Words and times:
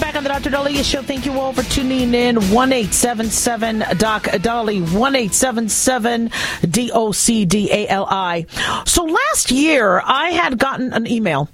back 0.00 0.16
on 0.16 0.22
the 0.22 0.28
Dr. 0.28 0.50
Daliah 0.50 0.84
Show. 0.84 1.02
Thank 1.02 1.26
you 1.26 1.38
all 1.40 1.52
for 1.52 1.62
tuning 1.62 2.14
in. 2.14 2.36
1877 2.36 3.84
Doc 3.98 4.28
Dolly, 4.42 4.80
1877 4.80 6.30
D 6.68 6.90
O 6.92 7.12
C 7.12 7.44
D 7.44 7.70
A 7.72 7.88
L 7.88 8.06
I. 8.08 8.46
So 8.86 9.04
last 9.04 9.50
year, 9.50 10.00
I 10.04 10.30
had 10.30 10.58
gotten 10.58 10.92
an 10.92 11.06
email 11.06 11.48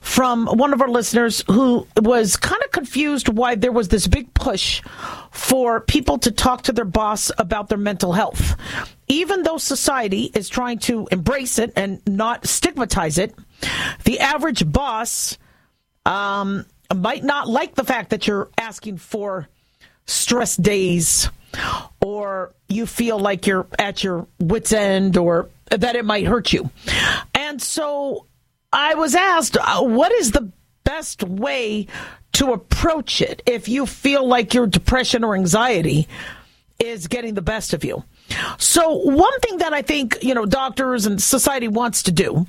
from 0.00 0.46
one 0.46 0.72
of 0.72 0.80
our 0.80 0.88
listeners 0.88 1.44
who 1.48 1.86
was 2.00 2.36
kind 2.36 2.62
of 2.64 2.70
confused 2.72 3.28
why 3.28 3.54
there 3.54 3.72
was 3.72 3.88
this 3.88 4.06
big 4.06 4.32
push 4.34 4.82
for 5.30 5.80
people 5.80 6.18
to 6.18 6.30
talk 6.30 6.62
to 6.62 6.72
their 6.72 6.84
boss 6.84 7.30
about 7.38 7.68
their 7.68 7.78
mental 7.78 8.12
health. 8.12 8.56
Even 9.08 9.42
though 9.42 9.58
society 9.58 10.30
is 10.34 10.48
trying 10.48 10.78
to 10.80 11.08
embrace 11.10 11.58
it 11.58 11.72
and 11.76 12.00
not 12.06 12.46
stigmatize 12.46 13.18
it, 13.18 13.34
the 14.04 14.20
average 14.20 14.70
boss 14.70 15.38
um, 16.06 16.64
might 16.94 17.24
not 17.24 17.48
like 17.48 17.74
the 17.74 17.84
fact 17.84 18.10
that 18.10 18.26
you're 18.26 18.48
asking 18.58 18.96
for 18.98 19.48
stress 20.06 20.56
days 20.56 21.28
or 22.00 22.54
you 22.68 22.86
feel 22.86 23.18
like 23.18 23.46
you're 23.46 23.66
at 23.78 24.02
your 24.02 24.26
wits 24.38 24.72
end 24.72 25.16
or 25.16 25.48
that 25.70 25.96
it 25.96 26.04
might 26.04 26.26
hurt 26.26 26.52
you. 26.52 26.70
And 27.34 27.60
so 27.60 28.26
I 28.72 28.94
was 28.94 29.14
asked, 29.14 29.56
uh, 29.56 29.82
what 29.82 30.12
is 30.12 30.30
the 30.30 30.50
best 30.84 31.22
way 31.22 31.86
to 32.32 32.52
approach 32.52 33.20
it 33.20 33.42
if 33.46 33.68
you 33.68 33.84
feel 33.84 34.26
like 34.26 34.54
your 34.54 34.66
depression 34.66 35.24
or 35.24 35.34
anxiety 35.34 36.08
is 36.78 37.06
getting 37.06 37.34
the 37.34 37.42
best 37.42 37.74
of 37.74 37.84
you? 37.84 38.04
So 38.58 38.92
one 38.92 39.40
thing 39.40 39.58
that 39.58 39.72
I 39.72 39.82
think 39.82 40.18
you 40.22 40.34
know 40.34 40.44
doctors 40.44 41.06
and 41.06 41.20
society 41.20 41.66
wants 41.66 42.04
to 42.04 42.12
do 42.12 42.46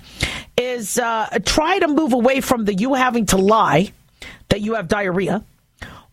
is 0.57 0.99
uh, 0.99 1.39
try 1.45 1.79
to 1.79 1.87
move 1.87 2.11
away 2.11 2.41
from 2.41 2.65
the 2.65 2.73
you 2.73 2.93
having 2.95 3.25
to 3.27 3.37
lie 3.37 3.93
that 4.49 4.61
you 4.61 4.75
have 4.75 4.87
diarrhea 4.87 5.43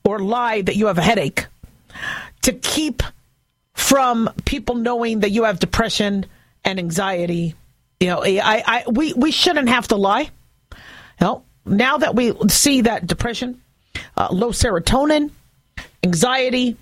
or 0.04 0.20
lie 0.20 0.62
that 0.62 0.76
you 0.76 0.86
have 0.86 0.98
a 0.98 1.02
headache 1.02 1.46
to 2.42 2.52
keep 2.52 3.02
from 3.74 4.30
people 4.44 4.74
knowing 4.76 5.20
that 5.20 5.30
you 5.30 5.44
have 5.44 5.58
depression 5.58 6.26
and 6.64 6.78
anxiety. 6.78 7.54
You 8.00 8.08
know, 8.08 8.22
I, 8.22 8.62
I 8.66 8.84
we 8.90 9.12
we 9.14 9.30
shouldn't 9.30 9.68
have 9.68 9.88
to 9.88 9.96
lie. 9.96 10.30
You 10.72 10.76
know, 11.20 11.44
now 11.64 11.98
that 11.98 12.14
we 12.14 12.32
see 12.48 12.82
that 12.82 13.06
depression, 13.06 13.60
uh, 14.16 14.28
low 14.30 14.50
serotonin, 14.50 15.30
anxiety 16.02 16.76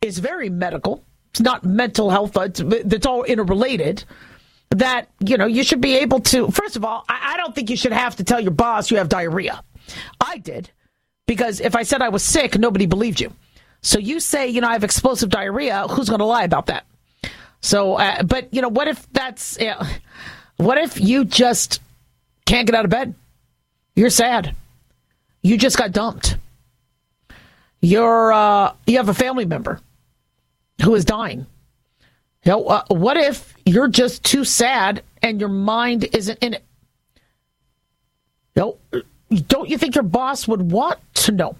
is 0.00 0.18
very 0.18 0.50
medical. 0.50 1.02
It's 1.30 1.40
not 1.40 1.64
mental 1.64 2.10
health. 2.10 2.36
It's, 2.36 2.60
it's 2.60 3.06
all 3.06 3.22
interrelated. 3.22 4.04
That 4.70 5.08
you 5.20 5.36
know, 5.36 5.46
you 5.46 5.64
should 5.64 5.80
be 5.80 5.96
able 5.98 6.20
to. 6.20 6.50
First 6.50 6.76
of 6.76 6.84
all, 6.84 7.04
I, 7.08 7.34
I 7.34 7.36
don't 7.36 7.54
think 7.54 7.70
you 7.70 7.76
should 7.76 7.92
have 7.92 8.16
to 8.16 8.24
tell 8.24 8.40
your 8.40 8.52
boss 8.52 8.90
you 8.90 8.98
have 8.98 9.08
diarrhea. 9.08 9.62
I 10.20 10.38
did 10.38 10.70
because 11.30 11.60
if 11.60 11.76
I 11.76 11.84
said 11.84 12.02
I 12.02 12.08
was 12.08 12.24
sick, 12.24 12.58
nobody 12.58 12.86
believed 12.86 13.20
you. 13.20 13.32
So 13.82 14.00
you 14.00 14.18
say, 14.18 14.48
you 14.48 14.60
know, 14.60 14.66
I 14.66 14.72
have 14.72 14.82
explosive 14.82 15.30
diarrhea. 15.30 15.86
Who's 15.86 16.08
going 16.08 16.18
to 16.18 16.24
lie 16.24 16.42
about 16.42 16.66
that? 16.66 16.86
So, 17.60 17.94
uh, 17.94 18.24
but 18.24 18.52
you 18.52 18.60
know, 18.60 18.68
what 18.68 18.88
if 18.88 19.08
that's, 19.12 19.56
you 19.60 19.68
know, 19.68 19.80
what 20.56 20.76
if 20.76 21.00
you 21.00 21.24
just 21.24 21.80
can't 22.46 22.66
get 22.66 22.74
out 22.74 22.84
of 22.84 22.90
bed? 22.90 23.14
You're 23.94 24.10
sad. 24.10 24.56
You 25.40 25.56
just 25.56 25.78
got 25.78 25.92
dumped. 25.92 26.36
You're, 27.80 28.32
uh, 28.32 28.74
you 28.88 28.96
have 28.96 29.08
a 29.08 29.14
family 29.14 29.44
member 29.44 29.78
who 30.82 30.96
is 30.96 31.04
dying. 31.04 31.46
You 32.44 32.50
know, 32.50 32.64
uh, 32.66 32.82
what 32.88 33.16
if 33.16 33.54
you're 33.64 33.86
just 33.86 34.24
too 34.24 34.44
sad 34.44 35.04
and 35.22 35.38
your 35.38 35.48
mind 35.48 36.08
isn't 36.12 36.40
in 36.40 36.54
it? 36.54 36.64
You 38.56 38.62
know, 38.92 39.02
don't 39.30 39.68
you 39.68 39.78
think 39.78 39.94
your 39.94 40.04
boss 40.04 40.48
would 40.48 40.72
want 40.72 40.98
to 41.14 41.32
know? 41.32 41.56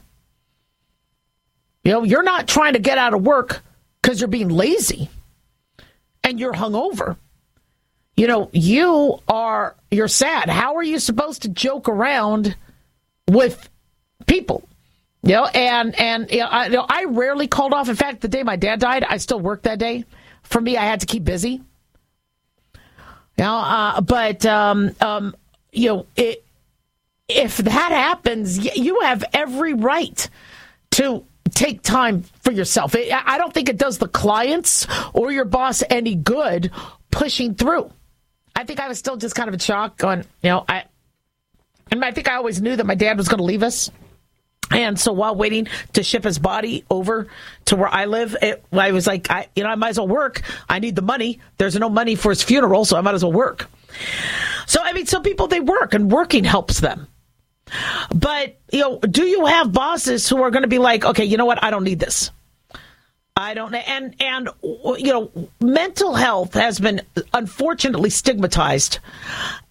You 1.84 1.92
know, 1.92 2.02
you're 2.02 2.22
not 2.22 2.46
trying 2.48 2.74
to 2.74 2.78
get 2.78 2.98
out 2.98 3.14
of 3.14 3.22
work 3.22 3.62
because 4.02 4.20
you're 4.20 4.28
being 4.28 4.48
lazy 4.48 5.08
and 6.22 6.38
you're 6.38 6.52
hungover. 6.52 7.16
You 8.16 8.26
know, 8.26 8.50
you 8.52 9.18
are 9.28 9.76
you're 9.90 10.08
sad. 10.08 10.50
How 10.50 10.76
are 10.76 10.82
you 10.82 10.98
supposed 10.98 11.42
to 11.42 11.48
joke 11.48 11.88
around 11.88 12.54
with 13.28 13.68
people? 14.26 14.68
You 15.22 15.32
know, 15.32 15.46
and 15.46 15.98
and 15.98 16.30
you 16.30 16.40
know, 16.40 16.46
I, 16.46 16.66
you 16.66 16.72
know, 16.72 16.86
I 16.88 17.04
rarely 17.04 17.46
called 17.46 17.72
off. 17.72 17.88
In 17.88 17.96
fact, 17.96 18.20
the 18.20 18.28
day 18.28 18.42
my 18.42 18.56
dad 18.56 18.80
died, 18.80 19.04
I 19.04 19.16
still 19.18 19.40
worked 19.40 19.62
that 19.64 19.78
day. 19.78 20.04
For 20.42 20.60
me, 20.60 20.76
I 20.76 20.84
had 20.84 21.00
to 21.00 21.06
keep 21.06 21.24
busy. 21.24 21.62
You 23.38 23.44
know, 23.44 23.56
uh, 23.56 24.00
but 24.02 24.44
um, 24.44 24.94
um, 25.00 25.34
you 25.72 25.88
know, 25.88 26.06
it, 26.16 26.44
if 27.30 27.58
that 27.58 27.92
happens, 27.92 28.76
you 28.76 29.00
have 29.00 29.24
every 29.32 29.74
right 29.74 30.28
to 30.92 31.24
take 31.50 31.82
time 31.82 32.22
for 32.42 32.52
yourself. 32.52 32.94
I 32.96 33.38
don't 33.38 33.52
think 33.52 33.68
it 33.68 33.76
does 33.76 33.98
the 33.98 34.08
clients 34.08 34.86
or 35.12 35.32
your 35.32 35.44
boss 35.44 35.82
any 35.90 36.14
good 36.14 36.70
pushing 37.10 37.54
through. 37.54 37.92
I 38.54 38.64
think 38.64 38.80
I 38.80 38.88
was 38.88 38.98
still 38.98 39.16
just 39.16 39.34
kind 39.34 39.48
of 39.48 39.54
in 39.54 39.60
shock 39.60 39.96
going, 39.96 40.20
you 40.42 40.50
know, 40.50 40.64
I, 40.68 40.84
and 41.90 42.04
I 42.04 42.12
think 42.12 42.28
I 42.28 42.36
always 42.36 42.60
knew 42.60 42.76
that 42.76 42.86
my 42.86 42.94
dad 42.94 43.16
was 43.16 43.28
going 43.28 43.38
to 43.38 43.44
leave 43.44 43.62
us. 43.62 43.90
And 44.70 44.98
so 45.00 45.12
while 45.12 45.34
waiting 45.34 45.66
to 45.94 46.02
ship 46.04 46.22
his 46.22 46.38
body 46.38 46.84
over 46.88 47.26
to 47.66 47.76
where 47.76 47.88
I 47.88 48.04
live, 48.04 48.36
it, 48.40 48.64
I 48.72 48.92
was 48.92 49.06
like, 49.06 49.28
I, 49.30 49.48
you 49.56 49.64
know, 49.64 49.70
I 49.70 49.74
might 49.74 49.90
as 49.90 49.98
well 49.98 50.06
work. 50.06 50.42
I 50.68 50.78
need 50.78 50.94
the 50.94 51.02
money. 51.02 51.40
There's 51.58 51.74
no 51.74 51.90
money 51.90 52.14
for 52.14 52.30
his 52.30 52.42
funeral, 52.42 52.84
so 52.84 52.96
I 52.96 53.00
might 53.00 53.14
as 53.14 53.24
well 53.24 53.32
work. 53.32 53.68
So, 54.66 54.80
I 54.80 54.92
mean, 54.92 55.06
some 55.06 55.24
people, 55.24 55.48
they 55.48 55.58
work 55.58 55.94
and 55.94 56.12
working 56.12 56.44
helps 56.44 56.78
them. 56.78 57.08
But, 58.14 58.58
you 58.72 58.80
know, 58.80 58.98
do 58.98 59.24
you 59.24 59.46
have 59.46 59.72
bosses 59.72 60.28
who 60.28 60.42
are 60.42 60.50
going 60.50 60.62
to 60.62 60.68
be 60.68 60.78
like, 60.78 61.04
okay, 61.04 61.24
you 61.24 61.36
know 61.36 61.44
what? 61.44 61.62
I 61.62 61.70
don't 61.70 61.84
need 61.84 62.00
this. 62.00 62.30
I 63.36 63.54
don't 63.54 63.72
know. 63.72 63.78
and 63.78 64.14
and 64.20 64.50
you 64.98 65.12
know 65.12 65.30
mental 65.60 66.14
health 66.14 66.52
has 66.54 66.78
been 66.78 67.00
unfortunately 67.32 68.10
stigmatized 68.10 68.98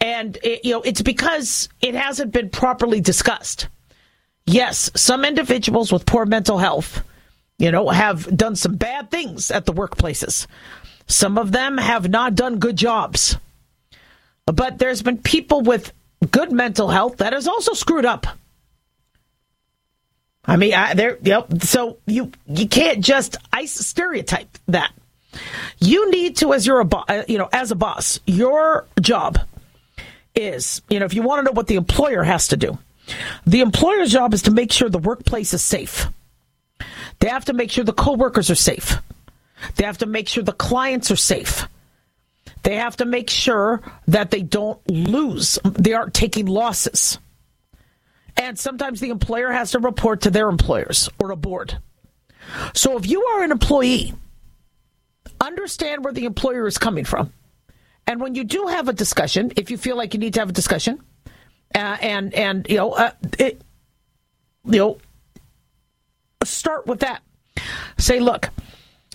and 0.01 0.39
it, 0.41 0.65
you 0.65 0.71
know 0.71 0.81
it's 0.81 1.03
because 1.03 1.69
it 1.79 1.93
hasn't 1.93 2.31
been 2.31 2.49
properly 2.49 2.99
discussed. 2.99 3.67
Yes, 4.47 4.89
some 4.95 5.23
individuals 5.23 5.91
with 5.91 6.07
poor 6.07 6.25
mental 6.25 6.57
health, 6.57 7.03
you 7.59 7.71
know, 7.71 7.89
have 7.89 8.35
done 8.35 8.55
some 8.55 8.77
bad 8.77 9.11
things 9.11 9.51
at 9.51 9.67
the 9.67 9.73
workplaces. 9.73 10.47
Some 11.05 11.37
of 11.37 11.51
them 11.51 11.77
have 11.77 12.09
not 12.09 12.33
done 12.33 12.57
good 12.57 12.75
jobs. 12.75 13.37
But 14.47 14.79
there's 14.79 15.03
been 15.03 15.19
people 15.19 15.61
with 15.61 15.93
good 16.31 16.51
mental 16.51 16.89
health 16.89 17.17
that 17.17 17.33
is 17.33 17.47
also 17.47 17.73
screwed 17.73 18.05
up. 18.05 18.27
I 20.45 20.55
mean, 20.55 20.73
I, 20.73 20.93
there. 20.93 21.17
Yep. 21.21 21.61
So 21.63 21.97
you 22.05 22.31
you 22.47 22.67
can't 22.67 23.03
just 23.03 23.37
ice 23.53 23.73
stereotype 23.73 24.57
that. 24.67 24.91
You 25.79 26.09
need 26.09 26.37
to, 26.37 26.53
as 26.53 26.65
you're 26.65 26.79
a 26.79 26.85
bo- 26.85 27.05
uh, 27.07 27.23
you 27.27 27.37
know, 27.37 27.49
as 27.53 27.71
a 27.71 27.75
boss, 27.75 28.19
your 28.25 28.87
job 28.99 29.39
is, 30.33 30.81
you 30.89 30.99
know, 30.99 31.05
if 31.05 31.13
you 31.13 31.21
want 31.21 31.39
to 31.39 31.43
know 31.43 31.55
what 31.55 31.67
the 31.67 31.75
employer 31.75 32.23
has 32.23 32.47
to 32.47 32.57
do, 32.57 32.79
the 33.45 33.61
employer's 33.61 34.11
job 34.11 34.33
is 34.33 34.43
to 34.43 34.51
make 34.51 34.71
sure 34.71 34.89
the 34.89 34.97
workplace 34.97 35.53
is 35.53 35.61
safe. 35.61 36.07
They 37.19 37.29
have 37.29 37.45
to 37.45 37.53
make 37.53 37.69
sure 37.69 37.83
the 37.83 37.93
coworkers 37.93 38.49
are 38.49 38.55
safe. 38.55 38.97
They 39.75 39.85
have 39.85 39.99
to 39.99 40.05
make 40.05 40.27
sure 40.27 40.43
the 40.43 40.51
clients 40.51 41.11
are 41.11 41.15
safe. 41.15 41.67
They 42.63 42.75
have 42.75 42.97
to 42.97 43.05
make 43.05 43.29
sure 43.29 43.81
that 44.07 44.31
they 44.31 44.41
don't 44.41 44.79
lose. 44.89 45.59
They 45.63 45.93
aren't 45.93 46.13
taking 46.13 46.45
losses. 46.45 47.19
And 48.35 48.57
sometimes 48.57 48.99
the 48.99 49.09
employer 49.09 49.51
has 49.51 49.71
to 49.71 49.79
report 49.79 50.21
to 50.21 50.31
their 50.31 50.49
employers 50.49 51.09
or 51.19 51.31
a 51.31 51.35
board. 51.35 51.77
So 52.73 52.97
if 52.97 53.07
you 53.07 53.23
are 53.23 53.43
an 53.43 53.51
employee, 53.51 54.13
understand 55.41 56.03
where 56.03 56.13
the 56.13 56.25
employer 56.25 56.67
is 56.67 56.77
coming 56.77 57.05
from. 57.05 57.33
And 58.07 58.19
when 58.21 58.35
you 58.35 58.43
do 58.43 58.67
have 58.67 58.87
a 58.87 58.93
discussion, 58.93 59.51
if 59.55 59.69
you 59.69 59.77
feel 59.77 59.95
like 59.95 60.13
you 60.13 60.19
need 60.19 60.33
to 60.33 60.39
have 60.39 60.49
a 60.49 60.53
discussion, 60.53 61.03
uh, 61.75 61.97
and 62.01 62.33
and 62.33 62.65
you 62.67 62.77
know, 62.77 62.93
uh, 62.93 63.11
it, 63.37 63.61
you 64.65 64.79
know, 64.79 64.97
start 66.43 66.87
with 66.87 67.01
that. 67.01 67.21
Say, 67.97 68.19
look, 68.19 68.49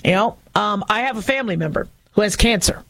you 0.05 0.13
know, 0.13 0.37
um, 0.55 0.85
I 0.89 1.01
have 1.01 1.17
a 1.17 1.23
family 1.23 1.57
member 1.57 1.89
who 2.13 2.21
has 2.21 2.37
cancer, 2.37 2.85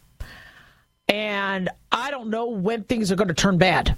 and 1.14 1.69
I 1.93 2.11
don't 2.11 2.28
know 2.28 2.49
when 2.49 2.82
things 2.82 3.12
are 3.12 3.14
going 3.14 3.28
to 3.28 3.34
turn 3.34 3.56
bad, 3.56 3.96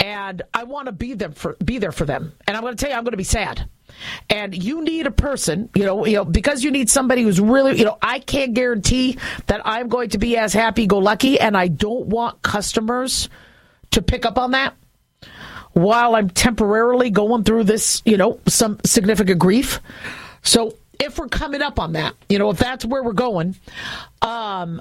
and 0.00 0.40
I 0.54 0.64
want 0.64 0.86
to 0.86 0.92
be 0.92 1.12
them 1.12 1.32
for 1.32 1.54
be 1.62 1.76
there 1.76 1.92
for 1.92 2.06
them, 2.06 2.32
and 2.46 2.56
I'm 2.56 2.62
going 2.62 2.74
to 2.74 2.80
tell 2.80 2.90
you, 2.90 2.96
I'm 2.96 3.04
going 3.04 3.12
to 3.12 3.18
be 3.18 3.24
sad. 3.24 3.68
And 4.30 4.54
you 4.54 4.82
need 4.82 5.06
a 5.06 5.10
person, 5.10 5.68
you 5.74 5.84
know, 5.84 6.06
you 6.06 6.16
know, 6.16 6.24
because 6.24 6.64
you 6.64 6.70
need 6.70 6.88
somebody 6.88 7.22
who's 7.22 7.40
really, 7.40 7.78
you 7.78 7.84
know, 7.84 7.98
I 8.00 8.20
can't 8.20 8.54
guarantee 8.54 9.18
that 9.48 9.60
I'm 9.66 9.88
going 9.88 10.10
to 10.10 10.18
be 10.18 10.38
as 10.38 10.54
happy 10.54 10.86
go 10.86 10.96
lucky, 10.98 11.38
and 11.38 11.54
I 11.54 11.68
don't 11.68 12.06
want 12.06 12.40
customers 12.40 13.28
to 13.90 14.00
pick 14.00 14.24
up 14.24 14.38
on 14.38 14.52
that 14.52 14.74
while 15.72 16.16
I'm 16.16 16.30
temporarily 16.30 17.10
going 17.10 17.44
through 17.44 17.64
this, 17.64 18.00
you 18.06 18.16
know, 18.16 18.40
some 18.46 18.78
significant 18.86 19.38
grief. 19.40 19.80
So 20.42 20.74
if 20.98 21.18
we're 21.18 21.28
coming 21.28 21.60
up 21.60 21.78
on 21.78 21.92
that, 21.92 22.14
you 22.30 22.38
know, 22.38 22.48
if 22.48 22.58
that's 22.58 22.86
where 22.86 23.02
we're 23.02 23.12
going, 23.12 23.56
um, 24.22 24.80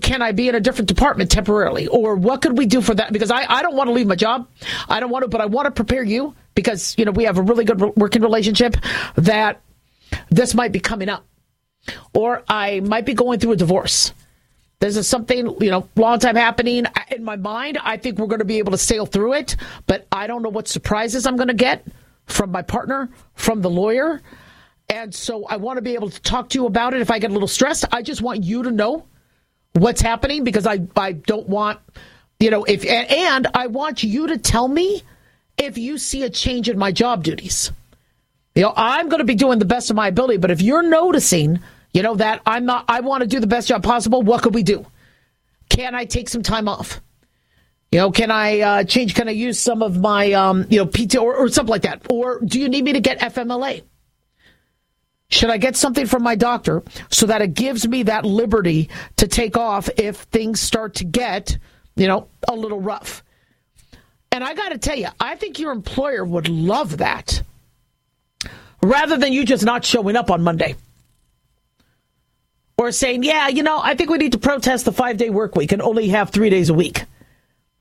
can 0.00 0.22
I 0.22 0.32
be 0.32 0.48
in 0.48 0.54
a 0.54 0.60
different 0.60 0.88
department 0.88 1.30
temporarily? 1.30 1.86
Or 1.86 2.16
what 2.16 2.40
could 2.40 2.56
we 2.56 2.64
do 2.64 2.80
for 2.80 2.94
that? 2.94 3.12
Because 3.12 3.30
I, 3.30 3.44
I 3.46 3.62
don't 3.62 3.76
want 3.76 3.88
to 3.88 3.92
leave 3.92 4.06
my 4.06 4.16
job. 4.16 4.48
I 4.88 5.00
don't 5.00 5.10
want 5.10 5.24
to, 5.24 5.28
but 5.28 5.40
I 5.40 5.46
want 5.46 5.66
to 5.66 5.70
prepare 5.70 6.02
you 6.02 6.34
because, 6.54 6.94
you 6.96 7.04
know, 7.04 7.10
we 7.10 7.24
have 7.24 7.36
a 7.36 7.42
really 7.42 7.64
good 7.64 7.80
working 7.96 8.22
relationship 8.22 8.76
that 9.16 9.60
this 10.30 10.54
might 10.54 10.72
be 10.72 10.80
coming 10.80 11.10
up. 11.10 11.26
Or 12.14 12.42
I 12.48 12.80
might 12.80 13.04
be 13.04 13.12
going 13.12 13.38
through 13.38 13.52
a 13.52 13.56
divorce. 13.56 14.12
This 14.80 14.96
is 14.96 15.06
something, 15.06 15.56
you 15.60 15.70
know, 15.70 15.88
long 15.94 16.18
time 16.18 16.36
happening. 16.36 16.86
In 17.10 17.22
my 17.22 17.36
mind, 17.36 17.78
I 17.82 17.98
think 17.98 18.18
we're 18.18 18.26
going 18.26 18.38
to 18.38 18.44
be 18.44 18.58
able 18.58 18.72
to 18.72 18.78
sail 18.78 19.04
through 19.04 19.34
it, 19.34 19.56
but 19.86 20.06
I 20.10 20.26
don't 20.26 20.42
know 20.42 20.48
what 20.48 20.68
surprises 20.68 21.26
I'm 21.26 21.36
going 21.36 21.48
to 21.48 21.54
get 21.54 21.86
from 22.26 22.50
my 22.50 22.62
partner, 22.62 23.10
from 23.34 23.60
the 23.60 23.70
lawyer. 23.70 24.22
And 24.88 25.14
so 25.14 25.44
I 25.46 25.56
want 25.56 25.76
to 25.76 25.82
be 25.82 25.94
able 25.94 26.10
to 26.10 26.20
talk 26.22 26.48
to 26.50 26.58
you 26.58 26.66
about 26.66 26.94
it 26.94 27.00
if 27.00 27.10
I 27.10 27.18
get 27.18 27.30
a 27.30 27.32
little 27.32 27.48
stressed. 27.48 27.84
I 27.92 28.02
just 28.02 28.22
want 28.22 28.42
you 28.42 28.62
to 28.64 28.70
know 28.70 29.06
what's 29.74 30.00
happening 30.00 30.44
because 30.44 30.66
I, 30.66 30.80
I 30.96 31.12
don't 31.12 31.48
want, 31.48 31.80
you 32.40 32.50
know, 32.50 32.64
if, 32.64 32.84
and 32.86 33.46
I 33.54 33.68
want 33.68 34.02
you 34.02 34.28
to 34.28 34.38
tell 34.38 34.68
me 34.68 35.02
if 35.56 35.78
you 35.78 35.98
see 35.98 36.22
a 36.22 36.30
change 36.30 36.68
in 36.68 36.78
my 36.78 36.92
job 36.92 37.24
duties. 37.24 37.70
You 38.54 38.62
know, 38.62 38.72
I'm 38.76 39.08
going 39.08 39.20
to 39.20 39.24
be 39.24 39.34
doing 39.34 39.58
the 39.58 39.64
best 39.64 39.90
of 39.90 39.96
my 39.96 40.08
ability, 40.08 40.36
but 40.36 40.50
if 40.50 40.60
you're 40.60 40.82
noticing 40.82 41.60
you 41.92 42.02
know 42.02 42.14
that 42.16 42.40
I'm 42.46 42.64
not 42.64 42.86
I 42.88 43.00
want 43.00 43.22
to 43.22 43.26
do 43.26 43.40
the 43.40 43.46
best 43.46 43.68
job 43.68 43.82
possible. 43.82 44.22
What 44.22 44.42
could 44.42 44.54
we 44.54 44.62
do? 44.62 44.86
Can 45.68 45.94
I 45.94 46.04
take 46.04 46.28
some 46.28 46.42
time 46.42 46.68
off? 46.68 47.00
You 47.90 47.98
know, 47.98 48.10
can 48.10 48.30
I 48.30 48.60
uh, 48.60 48.84
change? 48.84 49.14
Can 49.14 49.28
I 49.28 49.32
use 49.32 49.58
some 49.58 49.82
of 49.82 49.98
my, 49.98 50.32
um, 50.32 50.66
you 50.70 50.78
know, 50.78 50.86
PT 50.86 51.16
or, 51.16 51.34
or 51.36 51.48
something 51.48 51.70
like 51.70 51.82
that? 51.82 52.06
Or 52.08 52.40
do 52.40 52.58
you 52.58 52.70
need 52.70 52.84
me 52.84 52.94
to 52.94 53.00
get 53.00 53.20
FMLA? 53.20 53.82
Should 55.32 55.48
I 55.48 55.56
get 55.56 55.76
something 55.76 56.04
from 56.04 56.22
my 56.22 56.34
doctor 56.34 56.82
so 57.10 57.24
that 57.24 57.40
it 57.40 57.54
gives 57.54 57.88
me 57.88 58.02
that 58.02 58.26
liberty 58.26 58.90
to 59.16 59.26
take 59.26 59.56
off 59.56 59.88
if 59.96 60.16
things 60.16 60.60
start 60.60 60.96
to 60.96 61.04
get, 61.04 61.56
you 61.96 62.06
know, 62.06 62.28
a 62.46 62.54
little 62.54 62.80
rough? 62.80 63.24
And 64.30 64.44
I 64.44 64.52
got 64.52 64.72
to 64.72 64.78
tell 64.78 64.96
you, 64.96 65.08
I 65.18 65.36
think 65.36 65.58
your 65.58 65.72
employer 65.72 66.22
would 66.22 66.50
love 66.50 66.98
that 66.98 67.42
rather 68.82 69.16
than 69.16 69.32
you 69.32 69.46
just 69.46 69.64
not 69.64 69.86
showing 69.86 70.16
up 70.16 70.30
on 70.30 70.42
Monday 70.42 70.76
or 72.76 72.92
saying, 72.92 73.22
yeah, 73.22 73.48
you 73.48 73.62
know, 73.62 73.80
I 73.82 73.94
think 73.94 74.10
we 74.10 74.18
need 74.18 74.32
to 74.32 74.38
protest 74.38 74.84
the 74.84 74.92
five 74.92 75.16
day 75.16 75.30
work 75.30 75.56
week 75.56 75.72
and 75.72 75.80
only 75.80 76.08
have 76.08 76.28
three 76.28 76.50
days 76.50 76.68
a 76.68 76.74
week. 76.74 77.04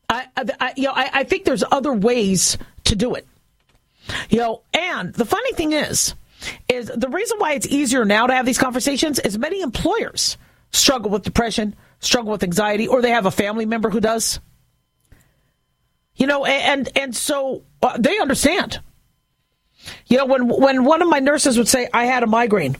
I, 0.07 0.25
I 0.37 0.73
you 0.77 0.83
know, 0.83 0.93
I, 0.93 1.09
I 1.13 1.23
think 1.25 1.43
there's 1.43 1.65
other 1.69 1.91
ways 1.91 2.57
to 2.85 2.95
do 2.95 3.15
it. 3.15 3.27
You 4.29 4.37
know, 4.37 4.61
and 4.73 5.13
the 5.13 5.25
funny 5.25 5.51
thing 5.51 5.73
is, 5.73 6.15
is 6.67 6.87
the 6.87 7.09
reason 7.09 7.37
why 7.39 7.53
it's 7.53 7.67
easier 7.67 8.05
now 8.05 8.27
to 8.27 8.33
have 8.33 8.45
these 8.45 8.57
conversations 8.57 9.19
is 9.19 9.37
many 9.37 9.61
employers 9.61 10.37
struggle 10.71 11.11
with 11.11 11.23
depression, 11.23 11.75
struggle 11.99 12.31
with 12.31 12.43
anxiety, 12.43 12.87
or 12.87 13.01
they 13.01 13.11
have 13.11 13.25
a 13.25 13.31
family 13.31 13.65
member 13.65 13.89
who 13.89 13.99
does. 13.99 14.39
You 16.15 16.27
know, 16.27 16.45
and 16.45 16.89
and 16.97 17.15
so 17.15 17.63
uh, 17.81 17.97
they 17.97 18.19
understand. 18.19 18.79
You 20.07 20.17
know, 20.17 20.25
when 20.25 20.47
when 20.47 20.83
one 20.83 21.01
of 21.01 21.09
my 21.09 21.19
nurses 21.19 21.57
would 21.57 21.67
say, 21.67 21.87
"I 21.93 22.05
had 22.05 22.23
a 22.23 22.27
migraine," 22.27 22.75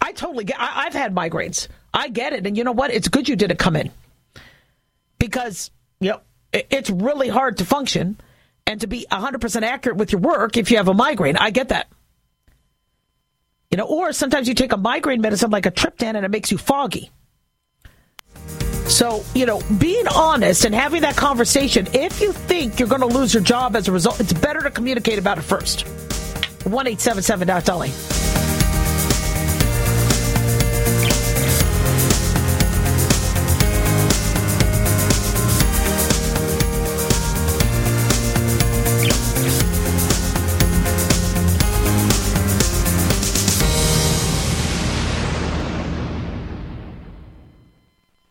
I 0.00 0.12
totally 0.12 0.44
get. 0.44 0.60
I, 0.60 0.86
I've 0.86 0.94
had 0.94 1.14
migraines. 1.14 1.68
I 1.92 2.08
get 2.08 2.32
it, 2.32 2.46
and 2.46 2.56
you 2.56 2.64
know 2.64 2.72
what? 2.72 2.90
It's 2.90 3.08
good 3.08 3.28
you 3.28 3.36
didn't 3.36 3.58
come 3.58 3.76
in 3.76 3.90
because 5.18 5.70
you 6.00 6.10
know 6.10 6.20
it, 6.52 6.66
it's 6.70 6.90
really 6.90 7.28
hard 7.28 7.58
to 7.58 7.64
function 7.64 8.18
and 8.66 8.80
to 8.80 8.86
be 8.86 9.06
100% 9.10 9.62
accurate 9.62 9.96
with 9.98 10.12
your 10.12 10.20
work 10.20 10.56
if 10.56 10.70
you 10.70 10.76
have 10.76 10.88
a 10.88 10.94
migraine. 10.94 11.36
I 11.36 11.50
get 11.50 11.70
that. 11.70 11.88
You 13.70 13.76
know, 13.76 13.84
or 13.84 14.12
sometimes 14.12 14.48
you 14.48 14.54
take 14.54 14.72
a 14.72 14.76
migraine 14.76 15.20
medicine 15.20 15.50
like 15.50 15.64
a 15.64 15.70
triptan 15.70 16.16
and 16.16 16.24
it 16.24 16.30
makes 16.30 16.50
you 16.50 16.58
foggy. 16.58 17.10
So, 18.88 19.22
you 19.36 19.46
know, 19.46 19.62
being 19.78 20.08
honest 20.08 20.64
and 20.64 20.74
having 20.74 21.02
that 21.02 21.16
conversation, 21.16 21.86
if 21.92 22.20
you 22.20 22.32
think 22.32 22.80
you're 22.80 22.88
going 22.88 23.02
to 23.02 23.06
lose 23.06 23.32
your 23.32 23.42
job 23.44 23.76
as 23.76 23.86
a 23.86 23.92
result, 23.92 24.18
it's 24.18 24.32
better 24.32 24.60
to 24.60 24.70
communicate 24.70 25.18
about 25.18 25.38
it 25.38 25.42
first. 25.42 25.82
1 26.66 26.86
877 26.86 27.64
Dolly. 27.64 28.19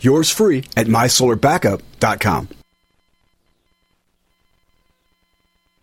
Yours 0.00 0.30
free 0.30 0.64
at 0.76 0.86
mysolarbackup.com. 0.86 2.48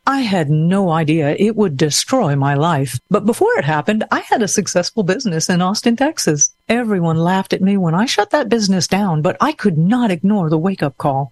I 0.05 0.19
had 0.19 0.49
no 0.49 0.89
idea 0.89 1.33
it 1.39 1.55
would 1.55 1.77
destroy 1.77 2.35
my 2.35 2.55
life. 2.55 2.99
But 3.09 3.25
before 3.25 3.57
it 3.57 3.63
happened, 3.63 4.03
I 4.11 4.19
had 4.19 4.41
a 4.41 4.49
successful 4.49 5.03
business 5.03 5.49
in 5.49 5.61
Austin, 5.61 5.95
Texas. 5.95 6.51
Everyone 6.67 7.17
laughed 7.17 7.53
at 7.53 7.61
me 7.61 7.77
when 7.77 7.95
I 7.95 8.05
shut 8.05 8.31
that 8.31 8.49
business 8.49 8.85
down, 8.85 9.21
but 9.21 9.37
I 9.39 9.53
could 9.53 9.77
not 9.77 10.11
ignore 10.11 10.49
the 10.49 10.57
wake 10.57 10.83
up 10.83 10.97
call. 10.97 11.31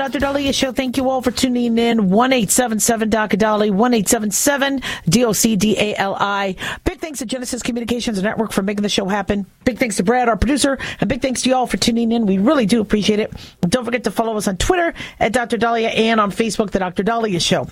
Dr. 0.00 0.18
Daliah 0.18 0.54
Show. 0.54 0.72
Thank 0.72 0.96
you 0.96 1.10
all 1.10 1.20
for 1.20 1.30
tuning 1.30 1.76
in. 1.76 2.08
1 2.08 2.32
877 2.32 3.10
Dr. 3.10 3.36
Dolly, 3.36 3.70
1 3.70 3.92
877 3.92 4.80
D 5.06 5.26
O 5.26 5.34
C 5.34 5.56
D 5.56 5.76
A 5.78 5.94
L 5.96 6.16
I. 6.18 6.56
Big 6.84 7.00
thanks 7.00 7.18
to 7.18 7.26
Genesis 7.26 7.62
Communications 7.62 8.22
Network 8.22 8.50
for 8.50 8.62
making 8.62 8.82
the 8.82 8.88
show 8.88 9.06
happen. 9.06 9.44
Big 9.66 9.78
thanks 9.78 9.96
to 9.96 10.02
Brad, 10.02 10.30
our 10.30 10.38
producer, 10.38 10.78
and 11.00 11.10
big 11.10 11.20
thanks 11.20 11.42
to 11.42 11.50
you 11.50 11.54
all 11.54 11.66
for 11.66 11.76
tuning 11.76 12.12
in. 12.12 12.24
We 12.24 12.38
really 12.38 12.64
do 12.64 12.80
appreciate 12.80 13.20
it. 13.20 13.30
Don't 13.60 13.84
forget 13.84 14.04
to 14.04 14.10
follow 14.10 14.38
us 14.38 14.48
on 14.48 14.56
Twitter 14.56 14.94
at 15.18 15.34
Dr. 15.34 15.58
Daliah 15.58 15.94
and 15.94 16.18
on 16.18 16.32
Facebook, 16.32 16.70
The 16.70 16.78
Dr. 16.78 17.04
Daliah 17.04 17.38
Show. 17.38 17.68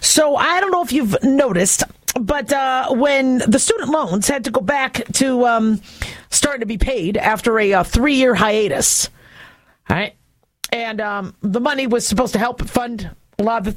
So 0.00 0.34
I 0.34 0.60
don't 0.60 0.72
know 0.72 0.82
if 0.82 0.92
you've 0.92 1.22
noticed, 1.22 1.84
but 2.20 2.52
uh, 2.52 2.92
when 2.94 3.38
the 3.48 3.60
student 3.60 3.90
loans 3.90 4.26
had 4.26 4.42
to 4.42 4.50
go 4.50 4.60
back 4.60 5.04
to 5.12 5.46
um, 5.46 5.80
starting 6.30 6.62
to 6.62 6.66
be 6.66 6.78
paid 6.78 7.16
after 7.16 7.60
a 7.60 7.74
uh, 7.74 7.84
three 7.84 8.16
year 8.16 8.34
hiatus, 8.34 9.08
all 9.88 9.96
right. 9.96 10.16
And 10.72 11.00
um, 11.00 11.34
the 11.40 11.60
money 11.60 11.86
was 11.86 12.06
supposed 12.06 12.32
to 12.34 12.38
help 12.38 12.62
fund 12.68 13.10
a 13.38 13.42
lot 13.42 13.66
of 13.66 13.76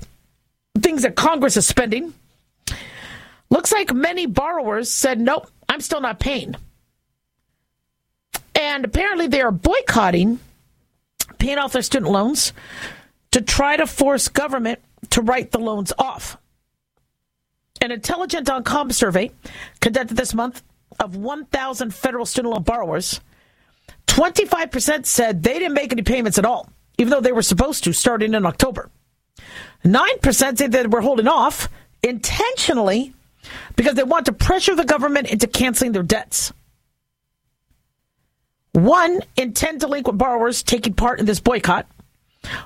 the 0.73 0.81
things 0.81 1.01
that 1.03 1.15
Congress 1.15 1.57
is 1.57 1.65
spending. 1.65 2.13
Looks 3.49 3.71
like 3.71 3.93
many 3.93 4.25
borrowers 4.25 4.91
said, 4.91 5.19
nope, 5.19 5.47
I'm 5.69 5.81
still 5.81 6.01
not 6.01 6.19
paying. 6.19 6.55
And 8.55 8.85
apparently 8.85 9.27
they 9.27 9.41
are 9.41 9.51
boycotting 9.51 10.39
paying 11.39 11.57
off 11.57 11.73
their 11.73 11.81
student 11.81 12.11
loans 12.11 12.53
to 13.31 13.41
try 13.41 13.75
to 13.75 13.87
force 13.87 14.27
government 14.27 14.79
to 15.09 15.21
write 15.21 15.51
the 15.51 15.59
loans 15.59 15.91
off. 15.97 16.37
An 17.81 17.91
Intelligent.com 17.91 18.91
survey 18.91 19.31
conducted 19.81 20.15
this 20.15 20.33
month 20.33 20.63
of 20.99 21.17
1,000 21.17 21.93
federal 21.93 22.25
student 22.25 22.53
loan 22.53 22.63
borrowers 22.63 23.19
25% 24.07 25.05
said 25.05 25.41
they 25.41 25.59
didn't 25.59 25.73
make 25.73 25.91
any 25.91 26.03
payments 26.03 26.37
at 26.37 26.45
all, 26.45 26.69
even 26.97 27.11
though 27.11 27.21
they 27.21 27.31
were 27.31 27.41
supposed 27.41 27.83
to 27.83 27.93
starting 27.93 28.33
in 28.33 28.45
October. 28.45 28.89
9% 29.83 30.57
said 30.57 30.71
they 30.71 30.87
were 30.87 31.01
holding 31.01 31.27
off 31.27 31.69
intentionally 32.01 33.13
because 33.75 33.95
they 33.95 34.03
want 34.03 34.25
to 34.25 34.33
pressure 34.33 34.75
the 34.75 34.85
government 34.85 35.29
into 35.29 35.47
canceling 35.47 35.91
their 35.91 36.03
debts. 36.03 36.53
One 38.71 39.21
in 39.35 39.53
10 39.53 39.79
delinquent 39.79 40.17
borrowers 40.17 40.63
taking 40.63 40.93
part 40.93 41.19
in 41.19 41.25
this 41.25 41.39
boycott, 41.39 41.85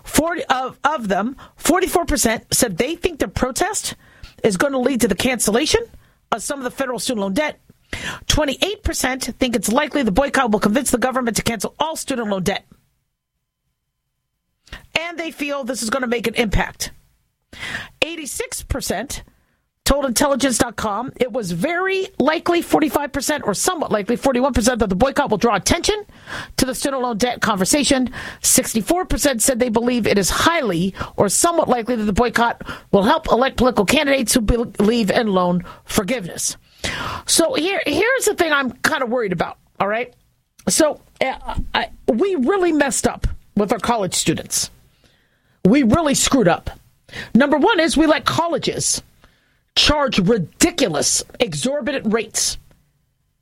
40 0.03 0.43
of, 0.45 0.79
of 0.83 1.07
them, 1.07 1.35
44% 1.59 2.53
said 2.53 2.77
they 2.77 2.95
think 2.95 3.19
the 3.19 3.27
protest 3.27 3.95
is 4.43 4.57
going 4.57 4.73
to 4.73 4.79
lead 4.79 5.01
to 5.01 5.07
the 5.07 5.15
cancellation 5.15 5.81
of 6.31 6.41
some 6.43 6.59
of 6.59 6.63
the 6.63 6.71
federal 6.71 6.99
student 6.99 7.21
loan 7.21 7.33
debt 7.33 7.59
28% 7.91 9.35
think 9.35 9.55
it's 9.55 9.71
likely 9.71 10.03
the 10.03 10.11
boycott 10.11 10.51
will 10.51 10.59
convince 10.59 10.91
the 10.91 10.97
government 10.97 11.37
to 11.37 11.43
cancel 11.43 11.75
all 11.79 11.95
student 11.95 12.29
loan 12.29 12.43
debt. 12.43 12.65
And 15.07 15.17
they 15.17 15.31
feel 15.31 15.63
this 15.63 15.83
is 15.83 15.89
going 15.89 16.01
to 16.01 16.07
make 16.07 16.27
an 16.27 16.35
impact. 16.35 16.91
86% 18.01 19.21
told 19.85 20.03
Intelligent.com 20.03 21.13
it 21.15 21.31
was 21.31 21.53
very 21.53 22.07
likely 22.19 22.61
45% 22.61 23.43
or 23.45 23.53
somewhat 23.53 23.89
likely 23.89 24.17
41% 24.17 24.79
that 24.79 24.89
the 24.89 24.95
boycott 24.95 25.29
will 25.29 25.37
draw 25.37 25.55
attention 25.55 25.95
to 26.57 26.65
the 26.65 26.75
student 26.75 27.03
loan 27.03 27.17
debt 27.17 27.39
conversation. 27.39 28.09
64% 28.41 29.39
said 29.39 29.59
they 29.59 29.69
believe 29.69 30.05
it 30.05 30.17
is 30.17 30.29
highly 30.29 30.93
or 31.15 31.29
somewhat 31.29 31.69
likely 31.69 31.95
that 31.95 32.03
the 32.03 32.11
boycott 32.11 32.61
will 32.91 33.03
help 33.03 33.27
elect 33.31 33.55
political 33.55 33.85
candidates 33.85 34.33
who 34.33 34.41
believe 34.41 35.09
in 35.09 35.27
loan 35.27 35.63
forgiveness. 35.85 36.57
So 37.25 37.53
here 37.53 37.81
here's 37.85 38.25
the 38.25 38.35
thing 38.35 38.51
i'm 38.51 38.71
kind 38.71 39.03
of 39.03 39.09
worried 39.09 39.31
about 39.31 39.57
all 39.79 39.87
right? 39.87 40.13
So 40.67 40.99
uh, 41.21 41.55
I, 41.73 41.91
we 42.07 42.35
really 42.35 42.73
messed 42.73 43.07
up 43.07 43.25
with 43.55 43.71
our 43.71 43.79
college 43.79 44.13
students 44.13 44.69
we 45.65 45.83
really 45.83 46.13
screwed 46.13 46.47
up 46.47 46.69
number 47.33 47.57
one 47.57 47.79
is 47.79 47.95
we 47.95 48.07
let 48.07 48.25
colleges 48.25 49.01
charge 49.77 50.19
ridiculous, 50.19 51.23
exorbitant 51.39 52.11
rates. 52.11 52.57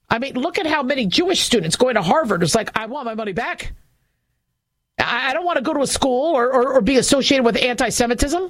I 0.10 0.20
mean, 0.20 0.36
look 0.36 0.60
at 0.60 0.68
how 0.68 0.84
many 0.84 1.08
Jewish 1.08 1.42
students 1.42 1.76
going 1.76 1.96
to 1.96 2.02
Harvard 2.02 2.44
is 2.44 2.54
like, 2.54 2.78
I 2.78 2.86
want 2.86 3.06
my 3.06 3.16
money 3.16 3.32
back. 3.32 3.74
I 5.00 5.34
don't 5.34 5.46
want 5.46 5.58
to 5.58 5.64
go 5.64 5.74
to 5.74 5.82
a 5.82 5.88
school 5.88 6.36
or, 6.36 6.52
or, 6.52 6.74
or 6.74 6.82
be 6.82 6.98
associated 6.98 7.44
with 7.44 7.58
anti 7.58 7.90
Semitism. 7.90 8.44
Uh 8.44 8.48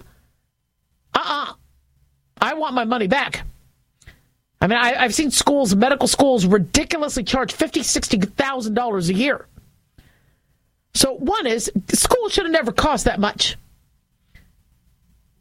uh-uh. 1.17 1.51
uh 1.51 1.53
I 2.41 2.53
want 2.55 2.75
my 2.75 2.83
money 2.83 3.07
back. 3.07 3.43
I 4.59 4.67
mean, 4.67 4.77
I, 4.77 5.03
have 5.03 5.15
seen 5.15 5.31
schools, 5.31 5.73
medical 5.75 6.07
schools, 6.07 6.45
ridiculously 6.45 7.23
charge 7.23 7.53
fifty, 7.53 7.81
sixty 7.81 8.17
thousand 8.17 8.73
dollars 8.73 9.09
a 9.09 9.13
year. 9.13 9.47
So 10.95 11.13
one 11.13 11.45
is 11.45 11.71
school 11.89 12.29
should 12.29 12.45
have 12.45 12.51
never 12.53 12.71
cost 12.71 13.05
that 13.05 13.19
much. 13.19 13.57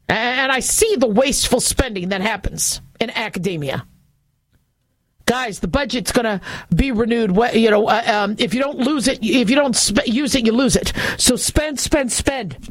And 0.08 0.52
I 0.52 0.60
see 0.60 0.96
the 0.96 1.06
wasteful 1.06 1.60
spending 1.60 2.10
that 2.10 2.20
happens 2.20 2.82
in 3.00 3.10
academia. 3.10 3.86
Guys, 5.26 5.60
the 5.60 5.68
budget's 5.68 6.12
going 6.12 6.24
to 6.24 6.40
be 6.74 6.92
renewed. 6.92 7.34
You 7.54 7.70
know, 7.70 7.88
uh, 7.88 8.02
um, 8.06 8.36
if 8.38 8.52
you 8.52 8.60
don't 8.60 8.78
lose 8.78 9.08
it, 9.08 9.20
if 9.22 9.48
you 9.48 9.56
don't 9.56 9.74
sp- 9.74 10.04
use 10.04 10.34
it, 10.34 10.44
you 10.44 10.52
lose 10.52 10.76
it. 10.76 10.92
So 11.16 11.36
spend, 11.36 11.80
spend, 11.80 12.12
spend. 12.12 12.70